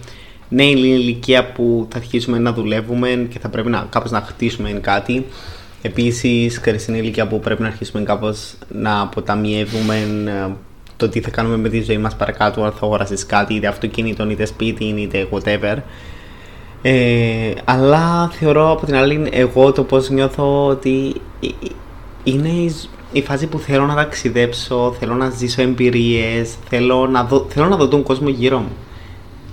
ναι, 0.49 0.63
είναι 0.63 0.87
η 0.87 0.97
ηλικία 0.99 1.51
που 1.51 1.87
θα 1.89 1.97
αρχίσουμε 1.97 2.39
να 2.39 2.53
δουλεύουμε 2.53 3.27
και 3.29 3.39
θα 3.39 3.49
πρέπει 3.49 3.69
να, 3.69 3.87
κάπως 3.89 4.11
να 4.11 4.21
χτίσουμε 4.21 4.69
κάτι. 4.69 5.25
Επίσης, 5.81 6.59
ξέρεις, 6.59 6.87
είναι 6.87 6.97
η 6.97 6.99
ηλικία 7.03 7.27
που 7.27 7.39
πρέπει 7.39 7.61
να 7.61 7.67
αρχίσουμε 7.67 8.03
κάπως 8.03 8.55
να 8.67 9.01
αποταμιεύουμε 9.01 9.95
ε, 10.27 10.51
το 10.97 11.09
τι 11.09 11.21
θα 11.21 11.29
κάνουμε 11.29 11.57
με 11.57 11.69
τη 11.69 11.81
ζωή 11.81 11.97
μας 11.97 12.15
παρακάτω, 12.15 12.63
αν 12.63 12.71
θα 12.71 12.79
αγοράσεις 12.81 13.25
κάτι, 13.25 13.53
είτε 13.53 13.67
αυτοκίνητο, 13.67 14.29
είτε 14.29 14.45
σπίτι, 14.45 14.85
είτε 14.85 15.27
whatever. 15.31 15.77
Ε, 16.89 17.53
αλλά 17.65 18.31
θεωρώ 18.39 18.71
από 18.71 18.85
την 18.85 18.95
άλλη 18.95 19.27
εγώ 19.31 19.71
το 19.71 19.83
πώς 19.83 20.09
νιώθω 20.09 20.65
ότι 20.67 21.21
ε, 21.41 21.47
ε, 21.47 21.67
είναι 22.23 22.47
η, 22.47 22.67
ζ- 22.69 22.87
η 23.11 23.21
φάση 23.21 23.47
που 23.47 23.59
θέλω 23.59 23.85
να 23.85 23.95
ταξιδέψω, 23.95 24.95
θέλω 24.99 25.13
να 25.13 25.29
ζήσω 25.29 25.61
εμπειρίες, 25.61 26.55
θέλω 26.69 27.07
να 27.07 27.23
δω, 27.23 27.45
θέλω 27.49 27.67
να 27.67 27.75
δω 27.75 27.87
τον 27.87 28.03
κόσμο 28.03 28.29
γύρω 28.29 28.57
μου. 28.59 28.71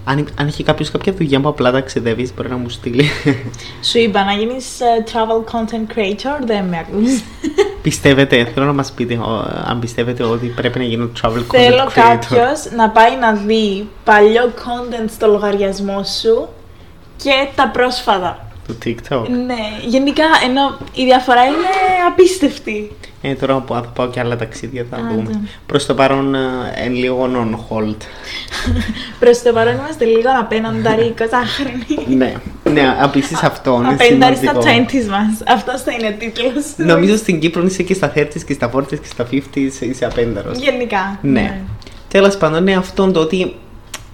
Αν, 0.05 0.29
αν 0.39 0.47
έχει 0.47 0.63
κάποιος 0.63 0.91
κάποια 0.91 1.13
δουλειά 1.13 1.41
που 1.41 1.49
απλά 1.49 1.71
ταξιδεύεις 1.73 2.35
μπορεί 2.35 2.49
να 2.49 2.57
μου 2.57 2.69
στείλει. 2.69 3.05
Σου 3.91 3.99
είπα 3.99 4.25
να 4.25 4.33
γίνεις 4.33 4.81
ε, 4.81 4.85
travel 5.13 5.53
content 5.55 5.97
creator, 5.97 6.47
δεν 6.47 6.65
με 6.65 6.79
ακούς. 6.79 7.23
πιστεύετε, 7.83 8.51
θέλω 8.55 8.67
να 8.67 8.73
μας 8.73 8.93
πείτε 8.93 9.15
ο, 9.15 9.49
αν 9.65 9.79
πιστεύετε 9.79 10.23
ότι 10.23 10.47
πρέπει 10.47 10.79
να 10.79 10.85
γίνω 10.85 11.11
travel 11.23 11.29
content 11.39 11.45
Θέλω 11.51 11.85
creator. 11.89 11.93
κάποιος 11.95 12.71
να 12.77 12.89
πάει 12.91 13.17
να 13.21 13.33
δει 13.33 13.89
παλιό 14.05 14.53
content 14.57 15.09
στο 15.15 15.27
λογαριασμό 15.27 16.05
σου 16.21 16.49
και 17.23 17.49
τα 17.55 17.69
πρόσφατα. 17.69 18.39
του 18.67 18.79
TikTok. 18.85 19.27
Ναι, 19.47 19.87
γενικά 19.87 20.25
ενώ 20.49 20.79
η 20.95 21.05
διαφορά 21.05 21.45
είναι 21.45 21.69
απίστευτη. 22.09 22.91
Ε, 23.23 23.35
τώρα 23.35 23.57
που 23.61 23.75
θα 23.75 23.81
πάω 23.81 24.09
και 24.09 24.21
άλλα 24.21 24.37
ταξίδια 24.37 24.87
θα 24.91 24.97
Άντε. 24.97 25.15
δούμε. 25.15 25.41
Προς 25.67 25.87
το 25.87 25.95
παρόν 25.95 26.35
ε, 26.35 26.39
εν 26.75 26.95
λίγο 26.95 27.31
on 27.35 27.55
hold. 27.55 27.97
Προς 29.21 29.43
το 29.43 29.53
παρόν 29.53 29.75
είμαστε 29.75 30.05
λίγο 30.05 30.29
απένανταροι 30.41 31.15
κοτσάχρονοι. 31.19 32.17
ναι, 32.17 32.35
ναι, 32.73 32.83
επίσης 33.05 33.43
αυτό 33.43 33.75
είναι 33.85 33.89
Απέναντι 33.93 34.37
στα 34.37 34.61
σημαντικό. 34.63 34.99
20s 34.99 35.09
μας. 35.11 35.55
Αυτός 35.57 35.83
θα 35.83 35.93
είναι 35.93 36.17
τίτλος. 36.19 36.65
Νομίζω 36.77 37.17
στην 37.17 37.41
Κύπρο 37.41 37.65
είσαι 37.65 37.83
και 37.83 37.95
στα 37.95 38.13
30s 38.17 38.43
και 38.47 38.53
στα 38.53 38.71
40s 38.75 38.87
και 39.01 39.07
στα 39.07 39.27
50s 39.31 39.81
είσαι 39.81 40.05
απέντερος. 40.05 40.59
Γενικά. 40.59 41.19
Ναι. 41.23 41.61
Τέλος 42.09 42.37
πάντων, 42.37 42.61
είναι 42.67 42.77
αυτό 42.77 43.11
το 43.11 43.21
ότι 43.21 43.55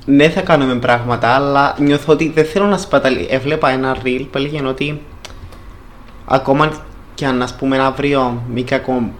ναι, 0.05 0.29
θα 0.29 0.41
κάνουμε 0.41 0.75
πράγματα, 0.75 1.29
αλλά 1.29 1.75
νιώθω 1.79 2.13
ότι 2.13 2.31
δεν 2.35 2.45
θέλω 2.45 2.67
να 2.67 2.79
σπαταλεί. 2.79 3.27
Έβλεπα 3.31 3.71
ένα 3.71 3.97
reel 4.05 4.27
που 4.31 4.39
έλεγε 4.39 4.63
ότι 4.67 5.01
ακόμα 6.25 6.73
και 7.15 7.27
αν 7.27 7.43
ας 7.43 7.55
πούμε 7.55 7.79
αύριο 7.79 8.43
μη 8.53 8.63
κακό 8.63 9.11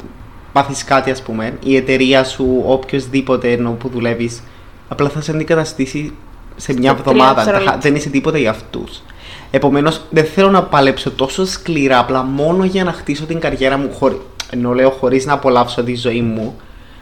πάθεις 0.53 0.85
κάτι 0.85 1.11
ας 1.11 1.23
πούμε, 1.23 1.59
η 1.65 1.77
εταιρεία 1.77 2.25
σου, 2.25 2.63
οποιοδήποτε 2.67 3.53
ενώ 3.53 3.71
που 3.71 3.89
δουλεύεις, 3.89 4.43
απλά 4.89 5.09
θα 5.09 5.21
σε 5.21 5.31
αντικαταστήσει 5.31 6.13
σε 6.57 6.73
μια 6.73 6.93
Στα 6.93 7.03
τρία 7.03 7.13
εβδομάδα. 7.13 7.35
Τα 7.35 7.41
χα- 7.41 7.45
δευτερόλεπτα. 7.45 7.79
Δεν 7.79 7.95
είσαι 7.95 8.09
τίποτα 8.09 8.39
για 8.39 8.51
αυτούς. 8.51 9.03
Επομένως, 9.51 10.01
δεν 10.11 10.25
θέλω 10.25 10.51
να 10.51 10.63
παλέψω 10.63 11.11
τόσο 11.11 11.45
σκληρά, 11.47 11.99
απλά 11.99 12.23
μόνο 12.23 12.65
για 12.65 12.85
να 12.85 12.93
χτίσω 12.93 13.25
την 13.25 13.41
καριέρα 13.41 13.77
μου, 13.79 13.91
χωρί... 13.99 14.21
ενώ 14.51 14.73
λέω 14.73 14.91
χωρίς 14.91 15.27
να 15.27 15.33
απολαύσω 15.33 15.83
τη 15.83 15.97
ζωή 15.97 16.23
μου, 16.23 16.57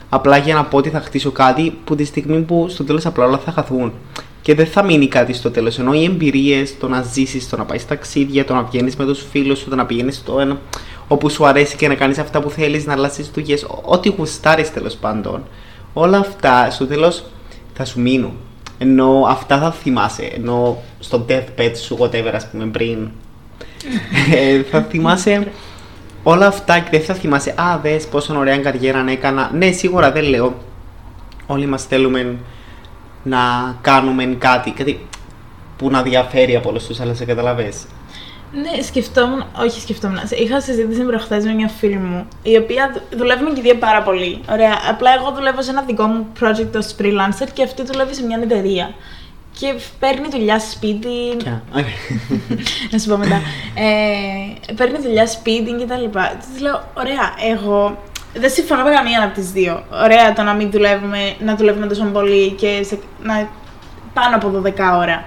απλά 0.08 0.36
για 0.36 0.54
να 0.54 0.64
πω 0.64 0.76
ότι 0.76 0.88
θα 0.88 1.00
χτίσω 1.00 1.30
κάτι 1.30 1.78
που 1.84 1.94
τη 1.94 2.04
στιγμή 2.04 2.40
που 2.40 2.66
στο 2.68 2.84
τέλος 2.84 3.06
απλά 3.06 3.24
όλα 3.24 3.38
θα 3.38 3.52
χαθούν. 3.52 3.92
Και 4.42 4.54
δεν 4.54 4.66
θα 4.66 4.82
μείνει 4.84 5.08
κάτι 5.08 5.32
στο 5.32 5.50
τέλος, 5.50 5.78
ενώ 5.78 5.92
οι 5.92 6.04
εμπειρίες, 6.04 6.78
το 6.78 6.88
να 6.88 7.02
ζήσεις, 7.02 7.48
το 7.48 7.56
να 7.56 7.64
πάεις 7.64 7.86
ταξίδια, 7.86 8.44
το 8.44 8.54
να 8.54 8.62
βγαίνεις 8.62 8.96
με 8.96 9.04
τους 9.04 9.26
φίλους 9.30 9.58
σου, 9.58 9.68
το 9.68 9.74
να 9.74 9.86
πηγαίνεις 9.86 10.16
στο 10.16 10.40
ένα 10.40 10.60
όπου 11.08 11.30
σου 11.30 11.46
αρέσει 11.46 11.76
και 11.76 11.88
να 11.88 11.94
κάνεις 11.94 12.18
αυτά 12.18 12.40
που 12.40 12.50
θέλεις, 12.50 12.86
να 12.86 12.92
αλλάσεις 12.92 13.30
δουλειές, 13.34 13.62
ό- 13.62 13.82
ό,τι 13.84 14.08
γουστάρεις 14.08 14.72
τέλος 14.72 14.94
πάντων, 14.94 15.42
όλα 15.92 16.18
αυτά 16.18 16.70
στο 16.70 16.86
τέλος 16.86 17.24
θα 17.74 17.84
σου 17.84 18.00
μείνουν. 18.00 18.32
Ενώ 18.78 19.24
αυτά 19.28 19.58
θα 19.58 19.72
θυμάσαι, 19.72 20.22
ενώ 20.22 20.82
στο 20.98 21.26
deathbed 21.28 21.72
σου, 21.84 21.96
whatever, 22.00 22.30
ας 22.34 22.50
πούμε, 22.50 22.66
πριν, 22.66 23.08
ε, 24.34 24.62
θα 24.62 24.82
θυμάσαι 24.82 25.52
όλα 26.30 26.46
αυτά 26.46 26.78
και 26.78 26.88
δεν 26.90 27.00
θα 27.00 27.14
θυμάσαι, 27.14 27.54
α, 27.60 27.78
δες 27.82 28.06
πόσο 28.06 28.38
ωραία 28.38 28.58
καριέρα 28.58 29.04
έκανα. 29.08 29.50
Ναι, 29.54 29.70
σίγουρα 29.70 30.12
δεν 30.12 30.24
λέω. 30.24 30.54
Όλοι 31.46 31.66
μας 31.66 31.84
θέλουμε 31.84 32.36
να 33.22 33.38
κάνουμε 33.80 34.24
κάτι, 34.24 34.70
κάτι 34.70 35.06
που 35.76 35.90
να 35.90 36.02
διαφέρει 36.02 36.56
από 36.56 36.68
όλους 36.68 36.86
τους, 36.86 37.00
αλλά 37.00 37.14
σε 37.14 37.24
καταλαβες. 37.24 37.86
Ναι, 38.52 38.82
σκεφτόμουν, 38.82 39.44
όχι 39.60 39.80
σκεφτόμουν. 39.80 40.18
Είχα 40.42 40.60
συζήτηση 40.60 41.02
προχθές 41.02 41.44
με 41.44 41.52
μια 41.52 41.68
φίλη 41.68 41.96
μου, 41.96 42.26
η 42.42 42.56
οποία 42.56 42.90
δου- 42.92 43.18
δουλεύουμε 43.18 43.50
και 43.50 43.60
οι 43.60 43.62
δύο 43.62 43.74
πάρα 43.74 44.02
πολύ. 44.02 44.40
Ωραία. 44.50 44.72
Απλά 44.90 45.10
εγώ 45.14 45.32
δουλεύω 45.36 45.62
σε 45.62 45.70
ένα 45.70 45.82
δικό 45.82 46.04
μου 46.06 46.26
project 46.40 46.74
ως 46.76 46.94
freelancer 46.98 47.48
και 47.52 47.62
αυτή 47.62 47.82
δουλεύει 47.84 48.14
σε 48.14 48.24
μια 48.24 48.38
εταιρεία. 48.42 48.94
Και 49.58 49.74
παίρνει 49.98 50.28
δουλειά 50.30 50.60
σπίτι. 50.60 51.36
Ποια; 51.36 51.62
να 52.90 52.98
σου 52.98 53.08
πω 53.08 53.16
μετά. 53.16 53.40
Ε, 53.74 54.72
παίρνει 54.74 54.98
δουλειά 54.98 55.26
σπίτι 55.26 55.72
και 55.72 55.84
τα 55.84 55.96
λοιπά. 55.96 56.32
Της 56.52 56.60
λέω, 56.60 56.82
ωραία, 56.94 57.34
εγώ 57.52 57.98
δεν 58.34 58.50
συμφωνώ 58.50 58.82
με 58.82 58.90
καμία 58.90 59.24
από 59.24 59.34
τις 59.34 59.50
δύο. 59.52 59.82
Ωραία 60.04 60.32
το 60.32 60.42
να 60.42 60.52
μην 60.54 60.70
δουλεύουμε, 60.70 61.34
να 61.38 61.56
δουλεύουμε 61.56 61.86
τόσο 61.86 62.04
πολύ 62.04 62.50
και 62.50 62.82
σε, 62.82 62.98
να, 63.22 63.48
πάνω 64.12 64.36
από 64.36 64.62
12 64.64 64.72
ώρα. 64.98 65.24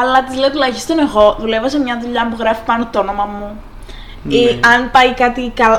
Αλλά 0.00 0.24
της 0.24 0.36
λέω 0.38 0.50
τουλάχιστον 0.50 0.98
εγώ 0.98 1.36
δουλεύω 1.40 1.68
σε 1.68 1.78
μια 1.78 1.98
δουλειά 2.02 2.28
που 2.28 2.36
γράφει 2.38 2.60
πάνω 2.66 2.88
το 2.92 2.98
όνομα 2.98 3.24
μου. 3.24 3.60
Ναι. 4.22 4.34
Ή 4.34 4.60
αν 4.74 4.90
πάει 4.90 5.12
κάτι 5.14 5.52
καλά, 5.54 5.78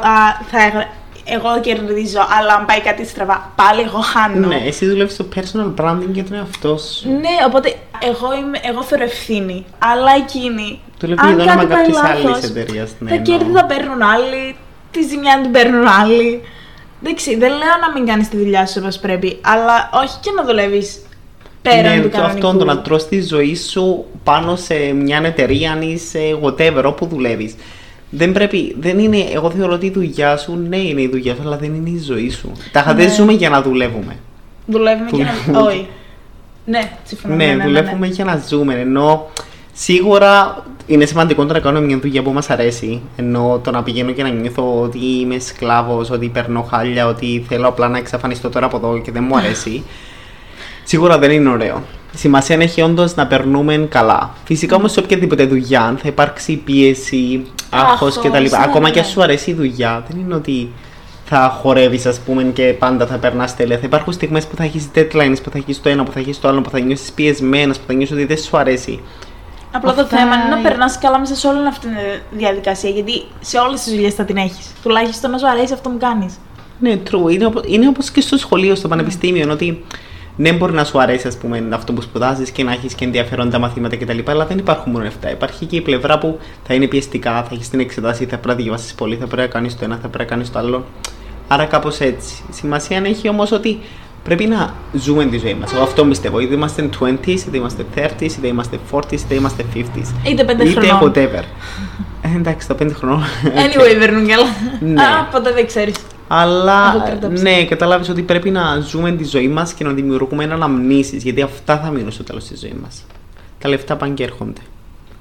θα 0.52 0.64
έγρα- 0.64 0.90
εγώ 1.26 1.60
κερδίζω, 1.62 2.20
αλλά 2.40 2.54
αν 2.54 2.66
πάει 2.66 2.82
κάτι 2.82 3.06
στραβά, 3.06 3.52
πάλι 3.56 3.82
εγώ 3.82 4.00
χάνω. 4.00 4.48
ναι, 4.48 4.62
εσύ 4.66 4.86
δουλεύεις 4.88 5.14
στο 5.14 5.26
personal 5.36 5.82
branding 5.82 6.12
για 6.12 6.24
τον 6.24 6.38
εαυτό 6.38 6.78
σου. 6.78 7.10
Ναι, 7.10 7.36
οπότε 7.48 7.76
εγώ, 8.02 8.34
είμαι, 8.34 8.60
εγώ 8.64 8.82
φέρω 8.82 9.04
ευθύνη. 9.04 9.66
Αλλά 9.80 10.12
εκείνη. 10.18 10.80
Δουλεύει 11.00 11.20
αν 11.22 11.36
για 11.36 11.46
το 11.46 11.52
όνομα 11.52 11.66
κάτι 11.66 11.74
πάει 11.74 11.84
κάποιης 11.84 12.04
άλλης 12.04 12.24
λάθος, 12.24 12.44
εταιρείας, 12.50 12.92
ναι, 13.00 13.10
τα 13.10 13.16
κέρδη 13.16 13.44
εννοώ. 13.44 13.62
τα 13.62 13.66
παίρνουν 13.66 14.02
άλλοι, 14.02 14.56
τη 14.92 15.02
ζημιά 15.04 15.40
την 15.42 15.52
παίρνουν 15.52 15.88
άλλοι. 15.88 16.42
Εντάξει, 17.04 17.38
δεν 17.38 17.50
λέω 17.50 17.76
να 17.82 17.92
μην 17.94 18.06
κάνεις 18.06 18.30
τη 18.30 18.38
δουλειά 18.38 18.66
σου 18.68 18.80
όπως 18.82 18.98
πρέπει, 19.00 19.38
αλλά 19.42 19.90
όχι 19.94 20.18
και 20.22 20.32
να 20.36 20.44
δουλεύεις 20.44 21.00
πέραν 21.62 21.96
ναι, 21.96 22.02
του 22.02 22.10
το 22.10 22.18
κανονικού. 22.18 22.48
αυτό 22.48 22.58
το 22.58 22.66
να 22.66 22.82
τρως 22.82 23.08
τη 23.08 23.22
ζωή 23.22 23.56
σου 23.56 24.06
πάνω 24.24 24.56
σε 24.56 24.74
μια 24.76 25.22
εταιρεία 25.24 25.72
αν 25.72 25.82
είσαι 25.82 26.40
whatever, 26.44 26.84
όπου 26.86 27.06
δουλεύεις. 27.06 27.56
Δεν 28.16 28.32
πρέπει, 28.32 28.76
δεν 28.80 29.00
είναι, 29.00 29.18
εγώ 29.34 29.50
θεωρώ 29.52 29.74
ότι 29.74 29.86
η 29.86 29.92
δουλειά 29.92 30.38
σου, 30.38 30.60
ναι 30.70 30.78
είναι 30.78 31.02
η 31.02 31.08
δουλειά 31.08 31.36
σου, 31.36 31.42
αλλά 31.42 31.58
δεν 31.58 31.74
είναι 31.74 31.90
η 31.90 32.00
ζωή 32.00 32.30
σου. 32.30 32.52
Τα 32.72 32.84
Ναι. 32.86 32.94
δεν 32.94 33.14
ζούμε 33.14 33.34
για 33.34 33.50
να 33.50 33.62
δουλεύουμε. 33.62 34.16
Δουλεύουμε 34.66 35.10
και 35.12 35.24
να. 35.24 35.32
Δουλεύουμε. 35.46 35.72
Όχι. 35.72 35.88
Ναι, 36.66 36.92
συμφωνώ. 37.04 37.36
ναι, 37.36 37.58
δουλεύουμε 37.64 38.08
για 38.08 38.26
να 38.26 38.44
ζούμε. 38.48 38.74
Ενώ 38.74 39.30
σίγουρα 39.74 40.64
είναι 40.88 41.06
σημαντικό 41.06 41.46
το 41.46 41.54
να 41.54 41.60
κάνουμε 41.60 41.86
μια 41.86 42.00
δουλειά 42.00 42.22
που 42.22 42.32
μας 42.32 42.50
αρέσει. 42.50 43.02
Ενώ 43.16 43.60
το 43.64 43.72
να 43.72 43.84
πηγαίνω 43.84 44.12
και 44.12 44.24
να 44.24 44.30
νιώθω 44.30 44.82
ότι 44.82 45.00
είμαι 45.20 45.40
σκλάβος, 45.40 46.10
ότι 46.10 46.28
παίρνω 46.28 46.62
χάλια, 46.62 47.08
ότι 47.08 47.46
θέλω 47.48 47.68
απλά 47.68 47.88
να 47.88 47.98
εξαφανιστώ 47.98 48.50
τώρα 48.50 48.66
από 48.66 48.78
εδώ 48.78 48.98
και 49.00 49.12
δεν 49.12 49.24
μου 49.28 49.38
αρέσει. 49.38 49.84
Σίγουρα 50.84 51.18
δεν 51.18 51.32
είναι 51.32 51.50
ωραίο. 51.50 51.84
Σημασία 52.16 52.58
έχει 52.60 52.82
όντως 52.82 53.16
να 53.16 53.28
περνούμε 53.28 53.88
καλά. 53.90 54.34
Φυσικά 54.46 54.76
όμως 54.76 54.92
σε 54.92 55.00
οποιαδήποτε 55.00 55.46
δουλειά 55.46 55.96
θα 56.02 56.08
υπάρξει 56.08 56.56
πίεση, 56.56 57.46
άγχος 57.70 57.92
Άγχος, 57.92 58.18
κτλ. 58.18 58.42
ναι, 58.42 58.64
Ακόμα 58.64 58.90
και 58.90 59.00
αν 59.00 59.06
ναι. 59.06 59.12
σου 59.12 59.22
αρέσει 59.24 59.50
η 59.50 59.54
δουλειά, 59.54 60.04
δεν 60.10 60.20
είναι 60.20 60.36
ότι 60.36 60.72
θα 61.26 61.58
χορεύεις, 61.62 62.06
ας 62.06 62.20
πούμε, 62.20 62.44
και 62.44 62.64
πάντα 62.80 63.06
θα 63.06 63.18
περνάς 63.18 63.56
τέλεια. 63.56 63.78
Θα 63.78 63.86
υπάρχουν 63.86 64.14
στιγμές 64.14 64.46
που 64.48 64.56
θα 64.56 64.64
έχεις 64.64 64.88
deadlines, 64.96 65.36
που 65.44 65.50
θα 65.50 65.58
έχεις 65.58 65.82
το 65.82 65.90
ένα, 65.90 66.04
που 66.04 66.12
θα 66.12 66.20
έχεις 66.20 66.40
το 66.40 66.48
άλλο, 66.48 66.62
που 66.62 66.70
θα 66.70 66.80
νιώσεις 66.80 67.12
πιεσμένος, 67.12 67.78
που 67.78 67.84
θα 67.88 67.94
νιώσεις 67.94 68.16
ότι 68.16 68.26
δεν 68.26 68.38
σου 68.38 68.58
αρέσει. 68.58 69.00
Απλά 69.72 69.94
το 69.94 70.02
Αυτά- 70.02 70.18
θέμα 70.18 70.36
είναι 70.36 70.56
να 70.56 70.62
περνάς 70.70 70.98
καλά 70.98 71.20
μέσα 71.20 71.36
σε 71.36 71.48
όλη 71.48 71.68
αυτή 71.68 71.88
τη 71.88 72.38
διαδικασία. 72.38 72.90
Γιατί 72.90 73.22
σε 73.40 73.58
όλες 73.58 73.82
τις 73.82 73.94
δουλειές 73.94 74.14
θα 74.14 74.24
την 74.26 74.38
έχεις. 74.38 74.72
Τουλάχιστον 74.84 75.32
να 75.32 75.38
σου 75.38 75.48
αρέσει 75.48 75.74
αυτό 75.74 75.90
που 75.90 75.98
κάνεις. 75.98 76.34
Ναι, 76.80 76.98
true. 77.12 77.32
Είναι, 77.34 77.46
οπο- 77.46 77.64
είναι 77.66 77.88
όπως 77.88 78.10
και 78.12 78.22
στο 78.22 78.38
σχολείο, 78.38 78.76
στο 78.76 78.88
πανεπιστήμιο, 78.88 79.52
ότι 79.52 79.84
ναι, 80.36 80.54
μπορεί 80.54 80.74
να 80.74 80.84
σου 80.84 81.02
αρέσει 81.02 81.28
ας 81.28 81.38
πούμε, 81.38 81.68
αυτό 81.70 81.94
που 81.94 82.02
σπουδάζεις 82.02 82.50
και 82.52 82.64
να 82.64 82.72
έχεις 82.72 82.94
και 82.94 83.06
ενδιαφέροντα 83.06 83.60
μαθήματα 83.60 83.96
κτλ. 83.96 84.20
Αλλά 84.26 84.46
δεν 84.46 84.58
υπάρχουν 84.58 84.92
μόνο 84.92 85.08
αυτά. 85.08 85.32
Υπάρχει 85.32 85.66
και 85.66 85.76
η 85.76 85.82
πλευρά 85.82 86.18
που 86.18 86.40
θα 86.68 86.74
είναι 86.74 86.88
πιεστικά, 86.88 87.32
θα 87.32 87.50
έχεις 87.52 87.70
την 87.70 87.80
εξετάση, 87.80 88.26
θα 88.26 88.38
πρέπει 88.38 88.48
να 88.48 88.54
διαβάσεις 88.54 88.94
πολύ, 88.94 89.16
θα 89.16 89.26
πρέπει 89.26 89.42
να 89.42 89.48
κάνεις 89.48 89.78
το 89.78 89.86
ένα, 89.86 89.96
θα 90.02 90.08
πρέπει 90.08 90.18
να 90.18 90.26
κάνεις 90.30 90.52
το 90.52 90.60
άλλο. 90.60 90.86
Άρα 91.48 91.66
κάπως 91.66 92.00
έτσι. 92.00 92.44
Σημασία 92.52 93.02
έχει 93.06 93.30
όμως 93.30 93.52
ότι 93.52 93.80
πρέπει 94.24 94.46
να 94.46 94.74
ζούμε 94.94 95.26
τη 95.26 95.38
ζωή 95.38 95.54
μας. 95.54 95.74
Εγώ 95.74 95.84
αυτό 95.84 96.06
πιστεύω. 96.06 96.40
Είτε 96.40 96.54
είμαστε 96.54 96.90
20s, 97.00 97.28
είτε 97.28 97.58
είμαστε 97.58 97.86
30s, 97.96 98.22
είτε 98.22 98.48
είμαστε 98.48 98.80
40s, 98.92 99.12
είτε 99.12 99.36
είμαστε 99.36 99.66
50s. 99.76 100.30
Είτε 100.30 100.44
πέντε 100.44 100.64
είτε 100.64 100.80
χρονών. 100.80 101.12
whatever. 101.12 101.44
Ε, 102.22 102.36
εντάξει, 102.36 102.68
τα 102.68 102.76
5 102.76 102.92
χρονών. 102.94 103.24
Anyway, 103.44 103.98
παίρνουν 104.00 104.28
καλά. 104.28 104.46
Ναι. 104.80 105.02
Α, 105.02 105.28
ποτέ 105.32 105.52
δεν 105.52 105.68
ξέρεις. 105.68 105.96
Αλλά 106.36 106.92
Εγώ 106.96 107.04
κρατάω 107.06 107.32
ψηλά. 107.32 107.52
ναι, 107.52 107.64
κατάλαβες 107.66 108.10
ότι 108.10 108.22
πρέπει 108.22 108.50
να 108.50 108.80
ζούμε 108.80 109.12
τη 109.12 109.24
ζωή 109.24 109.48
μας 109.48 109.74
και 109.74 109.84
να 109.84 109.92
δημιουργούμε 109.92 110.44
αναμνήσεις 110.44 111.24
γιατί 111.24 111.42
αυτά 111.42 111.78
θα 111.80 111.90
μείνουν 111.90 112.12
στο 112.12 112.24
τέλος 112.24 112.44
της 112.46 112.60
ζωής 112.60 112.74
μας. 112.84 113.06
Τα 113.60 113.70
λεφτά 113.70 113.96
πάνε 113.96 114.14
και 114.14 114.24
έρχονται. 114.24 114.62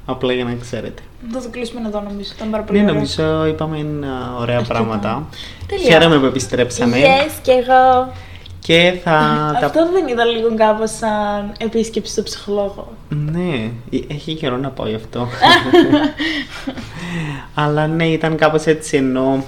Απλά 0.07 0.33
για 0.33 0.44
να 0.44 0.55
ξέρετε. 0.61 1.03
Θα 1.33 1.40
το 1.40 1.48
κλείσουμε 1.51 1.88
εδώ 1.88 2.01
νομίζω. 2.01 2.33
Ήταν 2.37 2.51
πάρα 2.51 2.62
πολύ 2.62 2.79
Ναι, 2.79 2.85
ωραίο. 2.85 2.94
νομίζω 2.94 3.46
είπαμε 3.46 3.77
α, 3.79 4.37
ωραία 4.40 4.57
Αρκετά. 4.57 4.75
πράγματα. 4.75 5.27
Τέλεια. 5.66 5.85
Χαίρομαι 5.90 6.18
που 6.18 6.25
επιστρέψαμε. 6.27 6.96
Yes, 7.01 7.33
και 7.42 7.51
εγώ. 7.51 8.12
Και 8.59 8.98
θα 9.05 9.11
τα. 9.61 9.66
Αυτό 9.66 9.88
δεν 9.92 10.07
ήταν 10.09 10.31
λίγο 10.31 10.55
κάπως 10.55 10.90
σαν 10.90 11.53
επίσκεψη 11.59 12.12
στο 12.12 12.22
ψυχολόγο. 12.22 12.92
Ναι, 13.09 13.70
ε- 13.90 14.14
έχει 14.14 14.35
καιρό 14.35 14.57
να 14.57 14.68
πω 14.68 14.88
γι' 14.88 14.94
αυτό. 14.94 15.29
Αλλά 17.55 17.87
ναι, 17.87 18.05
ήταν 18.07 18.37
κάπως 18.37 18.64
έτσι 18.64 18.96
ενώ. 18.96 19.44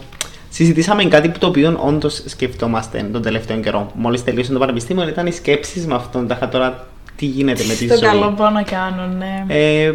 Συζητήσαμε 0.55 1.05
κάτι 1.05 1.29
που 1.29 1.38
το 1.38 1.47
οποίο 1.47 1.81
όντως 1.85 2.23
σκεφτόμαστε 2.27 3.09
τον 3.12 3.23
τελευταίο 3.23 3.61
καιρό. 3.61 3.90
Μόλις 3.95 4.25
τελείωσε 4.25 4.53
το 4.53 4.59
πανεπιστήμιο, 4.59 5.09
ήταν 5.09 5.27
οι 5.27 5.33
σκέψεις 5.33 5.87
με 5.87 5.95
αυτόν. 5.95 6.27
Τα 6.27 6.35
είχα 6.35 6.49
τώρα 6.49 6.87
τι 7.17 7.27
γίνεται 7.27 7.64
με 7.64 7.75
τη 7.75 7.87
Το 7.87 7.95
ζωή. 7.97 8.09
καλό 8.09 8.31
πάω 8.37 8.51
να 8.51 8.62
κάνω, 8.62 9.07
ναι. 9.07 9.45
Ε, 9.49 9.93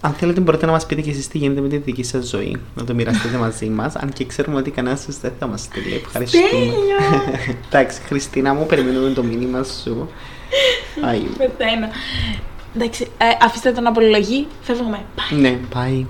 αν 0.00 0.12
θέλετε 0.12 0.40
μπορείτε 0.40 0.66
να 0.66 0.72
μας 0.72 0.86
πείτε 0.86 1.00
και 1.00 1.10
εσείς 1.10 1.28
τι 1.28 1.38
γίνεται 1.38 1.60
με 1.60 1.68
τη 1.68 1.76
δική 1.76 2.02
σας 2.02 2.28
ζωή, 2.28 2.56
να 2.74 2.84
το 2.84 2.94
μοιραστείτε 2.94 3.36
μαζί 3.46 3.66
μας, 3.66 3.96
αν 3.96 4.12
και 4.12 4.24
ξέρουμε 4.24 4.56
ότι 4.56 4.70
κανένας 4.70 5.00
σας 5.00 5.18
δεν 5.18 5.32
θα 5.38 5.46
μας 5.46 5.60
στείλει. 5.60 5.94
Ευχαριστούμε. 5.94 6.48
Τέλειο. 6.50 6.74
Εντάξει, 7.68 8.00
Χριστίνα 8.06 8.54
μου, 8.54 8.66
περιμένουμε 8.66 9.10
το 9.10 9.22
μήνυμα 9.22 9.62
σου. 9.62 10.08
Άι. 11.04 11.18
Πεθαίνω. 11.18 11.86
Εντάξει, 12.76 13.06
ε, 13.18 13.24
αφήστε 13.44 13.72
τον 13.72 13.86
απολογή. 13.86 14.46
Φεύγουμε. 14.62 14.98
Bye. 15.16 15.36
Ναι, 15.40 15.58
bye. 15.74 16.04